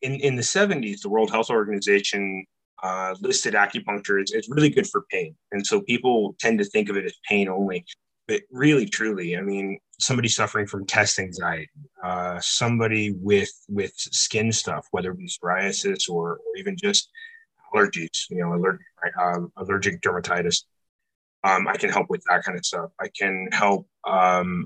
in 0.00 0.14
in 0.14 0.36
the 0.36 0.42
70s, 0.42 1.00
the 1.00 1.08
World 1.08 1.30
Health 1.30 1.50
Organization 1.50 2.44
uh, 2.82 3.14
listed 3.20 3.54
acupuncture 3.54 4.20
as, 4.20 4.32
as 4.32 4.48
really 4.48 4.70
good 4.70 4.88
for 4.88 5.04
pain, 5.10 5.36
and 5.52 5.66
so 5.66 5.80
people 5.82 6.34
tend 6.40 6.58
to 6.58 6.64
think 6.64 6.88
of 6.88 6.96
it 6.96 7.04
as 7.04 7.14
pain 7.28 7.48
only. 7.48 7.84
But 8.28 8.42
really, 8.50 8.86
truly, 8.86 9.36
I 9.36 9.40
mean, 9.40 9.78
somebody 10.02 10.28
suffering 10.28 10.66
from 10.66 10.84
test 10.84 11.18
anxiety, 11.18 11.70
uh, 12.02 12.38
somebody 12.40 13.12
with 13.12 13.52
with 13.68 13.92
skin 13.96 14.50
stuff, 14.52 14.86
whether 14.90 15.12
it 15.12 15.18
be 15.18 15.28
psoriasis 15.28 16.10
or, 16.10 16.32
or 16.32 16.56
even 16.56 16.76
just 16.76 17.10
allergies, 17.74 18.28
you 18.28 18.38
know, 18.38 18.54
allergic, 18.54 18.86
uh, 19.20 19.40
allergic 19.56 20.00
dermatitis. 20.00 20.64
Um, 21.44 21.66
I 21.68 21.76
can 21.76 21.90
help 21.90 22.10
with 22.10 22.22
that 22.28 22.44
kind 22.44 22.58
of 22.58 22.64
stuff. 22.64 22.90
I 23.00 23.08
can 23.08 23.48
help 23.52 23.88
um, 24.04 24.64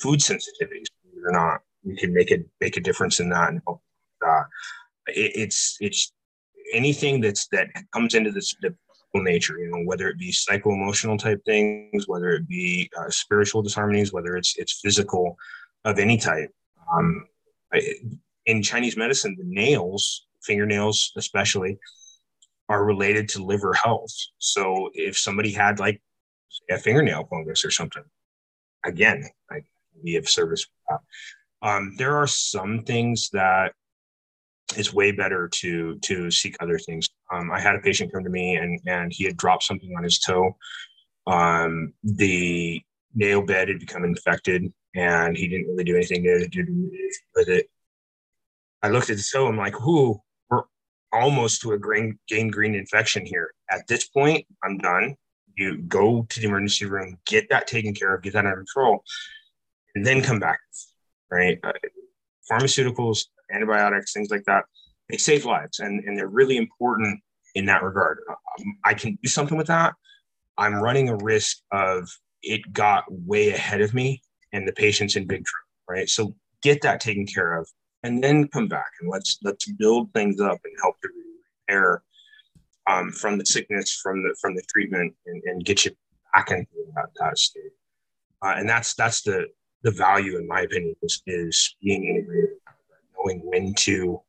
food 0.00 0.20
sensitivities, 0.20 0.86
or 1.24 1.32
not. 1.32 1.60
We 1.84 1.96
can 1.96 2.12
make 2.14 2.30
it 2.30 2.46
make 2.60 2.76
a 2.76 2.80
difference 2.80 3.20
in 3.20 3.28
that 3.30 3.50
and 3.50 3.60
help. 3.66 3.82
Uh, 4.26 4.44
it, 5.08 5.32
it's 5.34 5.76
it's 5.80 6.12
anything 6.72 7.20
that's 7.20 7.46
that 7.48 7.68
comes 7.92 8.14
into 8.14 8.30
this 8.30 8.54
the 8.60 8.74
nature, 9.22 9.58
you 9.58 9.70
know, 9.70 9.82
whether 9.84 10.08
it 10.08 10.18
be 10.18 10.32
psycho 10.32 10.70
emotional 10.70 11.16
type 11.16 11.44
things, 11.44 12.08
whether 12.08 12.30
it 12.30 12.48
be 12.48 12.90
uh, 12.98 13.10
spiritual 13.10 13.62
disharmonies, 13.62 14.12
whether 14.12 14.36
it's 14.36 14.56
it's 14.56 14.80
physical 14.80 15.36
of 15.84 15.98
any 15.98 16.16
type. 16.16 16.50
Um, 16.92 17.26
in 18.46 18.62
Chinese 18.62 18.96
medicine, 18.96 19.36
the 19.38 19.44
nails, 19.44 20.26
fingernails 20.42 21.12
especially, 21.16 21.78
are 22.68 22.84
related 22.84 23.28
to 23.30 23.44
liver 23.44 23.72
health. 23.74 24.12
So 24.38 24.90
if 24.94 25.18
somebody 25.18 25.52
had 25.52 25.78
like 25.78 26.00
a 26.70 26.78
fingernail 26.78 27.26
fungus 27.30 27.64
or 27.64 27.70
something, 27.70 28.04
again, 28.84 29.24
I 29.50 29.60
be 30.04 30.16
of 30.16 30.28
service. 30.28 30.66
Um, 31.62 31.94
there 31.96 32.16
are 32.16 32.26
some 32.26 32.82
things 32.82 33.30
that 33.32 33.72
it's 34.76 34.92
way 34.92 35.12
better 35.12 35.48
to 35.48 35.98
to 35.98 36.30
seek 36.30 36.56
other 36.60 36.78
things. 36.78 37.08
Um, 37.32 37.50
I 37.50 37.60
had 37.60 37.76
a 37.76 37.80
patient 37.80 38.12
come 38.12 38.24
to 38.24 38.30
me 38.30 38.56
and 38.56 38.80
and 38.86 39.12
he 39.12 39.24
had 39.24 39.36
dropped 39.36 39.64
something 39.64 39.92
on 39.96 40.04
his 40.04 40.18
toe. 40.18 40.56
Um, 41.26 41.92
the 42.02 42.80
nail 43.14 43.42
bed 43.42 43.68
had 43.68 43.80
become 43.80 44.04
infected 44.04 44.72
and 44.94 45.36
he 45.36 45.48
didn't 45.48 45.68
really 45.68 45.84
do 45.84 45.96
anything 45.96 46.22
to 46.22 46.48
do 46.48 46.90
with 47.34 47.48
it. 47.48 47.68
I 48.82 48.88
looked 48.88 49.10
at 49.10 49.16
the 49.16 49.28
toe. 49.32 49.46
I'm 49.46 49.56
like, 49.56 49.74
"Who? 49.74 50.20
We're 50.48 50.62
almost 51.12 51.62
to 51.62 51.72
a 51.72 51.78
gangrene 52.28 52.74
infection 52.74 53.26
here. 53.26 53.52
At 53.70 53.86
this 53.88 54.08
point, 54.08 54.46
I'm 54.62 54.78
done. 54.78 55.16
You 55.56 55.78
go 55.78 56.26
to 56.28 56.40
the 56.40 56.46
emergency 56.46 56.84
room, 56.84 57.18
get 57.26 57.48
that 57.48 57.66
taken 57.66 57.94
care 57.94 58.14
of, 58.14 58.22
get 58.22 58.34
that 58.34 58.44
under 58.44 58.56
control, 58.56 59.02
and 59.94 60.04
then 60.04 60.22
come 60.22 60.38
back. 60.38 60.60
Right? 61.30 61.58
Uh, 61.64 61.72
pharmaceuticals 62.50 63.24
antibiotics, 63.52 64.12
things 64.12 64.30
like 64.30 64.44
that, 64.44 64.64
they 65.08 65.16
save 65.16 65.44
lives 65.44 65.78
and, 65.80 66.02
and 66.04 66.18
they're 66.18 66.28
really 66.28 66.56
important 66.56 67.20
in 67.54 67.66
that 67.66 67.82
regard. 67.82 68.18
Um, 68.28 68.76
I 68.84 68.94
can 68.94 69.18
do 69.22 69.28
something 69.28 69.56
with 69.56 69.68
that. 69.68 69.94
I'm 70.58 70.74
running 70.74 71.08
a 71.08 71.16
risk 71.16 71.58
of 71.70 72.08
it 72.42 72.72
got 72.72 73.04
way 73.08 73.50
ahead 73.50 73.80
of 73.80 73.94
me 73.94 74.22
and 74.52 74.66
the 74.66 74.72
patient's 74.72 75.16
in 75.16 75.26
big 75.26 75.44
trouble, 75.44 75.98
right? 75.98 76.08
So 76.08 76.34
get 76.62 76.82
that 76.82 77.00
taken 77.00 77.26
care 77.26 77.58
of 77.58 77.68
and 78.02 78.22
then 78.22 78.48
come 78.48 78.68
back 78.68 78.90
and 79.00 79.10
let's 79.10 79.38
let's 79.42 79.70
build 79.72 80.12
things 80.12 80.40
up 80.40 80.58
and 80.64 80.72
help 80.80 81.00
to 81.00 81.08
repair 81.68 82.02
um, 82.86 83.10
from 83.10 83.38
the 83.38 83.46
sickness, 83.46 83.98
from 84.02 84.22
the 84.22 84.34
from 84.40 84.54
the 84.54 84.62
treatment, 84.72 85.14
and, 85.26 85.42
and 85.44 85.64
get 85.64 85.84
you 85.84 85.90
back 86.32 86.50
into 86.50 86.66
that, 86.94 87.06
that 87.18 87.38
state. 87.38 87.72
Uh, 88.42 88.54
and 88.56 88.68
that's 88.68 88.94
that's 88.94 89.22
the 89.22 89.46
the 89.82 89.90
value, 89.90 90.38
in 90.38 90.46
my 90.46 90.62
opinion, 90.62 90.94
is, 91.02 91.22
is 91.26 91.76
being 91.82 92.04
integrated 92.04 92.55
knowing 93.26 93.40
when 93.44 93.74
to 93.74 94.20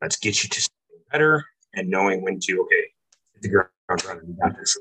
let's 0.00 0.16
get 0.16 0.42
you 0.42 0.48
to 0.48 0.60
something 0.60 1.04
better 1.10 1.44
and 1.74 1.88
knowing 1.88 2.22
when 2.22 2.38
to 2.40 2.60
okay 2.60 2.92
hit 3.34 3.42
the 3.42 3.48
ground 3.48 3.68
running 4.06 4.26
we 4.26 4.34
got 4.34 4.56
this 4.58 4.76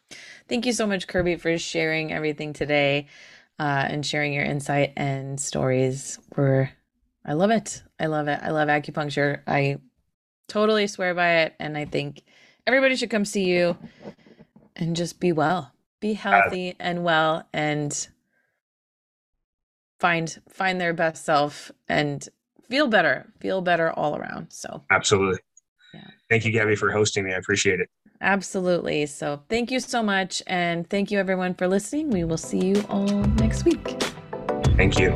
thank 0.49 0.66
you 0.66 0.72
so 0.72 0.87
much, 0.87 1.07
Kirby, 1.07 1.37
for 1.37 1.57
sharing 1.59 2.12
everything 2.12 2.55
today 2.55 3.07
uh, 3.59 3.86
and 3.88 4.05
sharing 4.05 4.32
your 4.32 4.44
insight 4.44 4.92
and 4.96 5.40
stories. 5.40 6.18
Were 6.36 6.70
I 7.24 7.34
love 7.34 7.50
it. 7.50 7.82
I 8.00 8.07
love 8.07 8.28
it. 8.28 8.40
I 8.42 8.50
love 8.50 8.68
acupuncture. 8.68 9.40
I 9.46 9.78
totally 10.48 10.86
swear 10.86 11.14
by 11.14 11.42
it, 11.42 11.55
and 11.59 11.76
I 11.76 11.84
think 11.84 12.22
everybody 12.66 12.96
should 12.96 13.11
come 13.11 13.24
see 13.24 13.44
you 13.44 13.76
and 14.76 14.96
just 14.96 15.20
be 15.20 15.32
well, 15.32 15.72
be 16.00 16.14
healthy 16.14 16.74
and 16.80 17.05
well, 17.05 17.48
and 17.53 18.09
find 20.00 20.40
find 20.48 20.80
their 20.80 20.92
best 20.92 21.24
self 21.24 21.70
and 21.88 22.28
feel 22.68 22.88
better, 22.88 23.32
feel 23.40 23.61
better 23.61 23.90
all 23.92 24.16
around. 24.16 24.48
So 24.50 24.82
absolutely. 24.90 25.38
Yeah. 25.94 26.09
Thank 26.28 26.44
you, 26.44 26.53
Gabby, 26.53 26.74
for 26.74 26.90
hosting 26.90 27.24
me. 27.24 27.32
I 27.32 27.36
appreciate 27.36 27.80
it. 27.80 27.88
Absolutely. 28.22 29.06
So 29.06 29.42
thank 29.48 29.70
you 29.70 29.80
so 29.80 30.02
much. 30.02 30.42
And 30.46 30.88
thank 30.88 31.10
you, 31.10 31.18
everyone, 31.18 31.54
for 31.54 31.66
listening. 31.66 32.10
We 32.10 32.24
will 32.24 32.38
see 32.38 32.64
you 32.64 32.84
all 32.88 33.04
next 33.04 33.64
week. 33.64 34.00
Thank 34.76 34.98
you. 34.98 35.10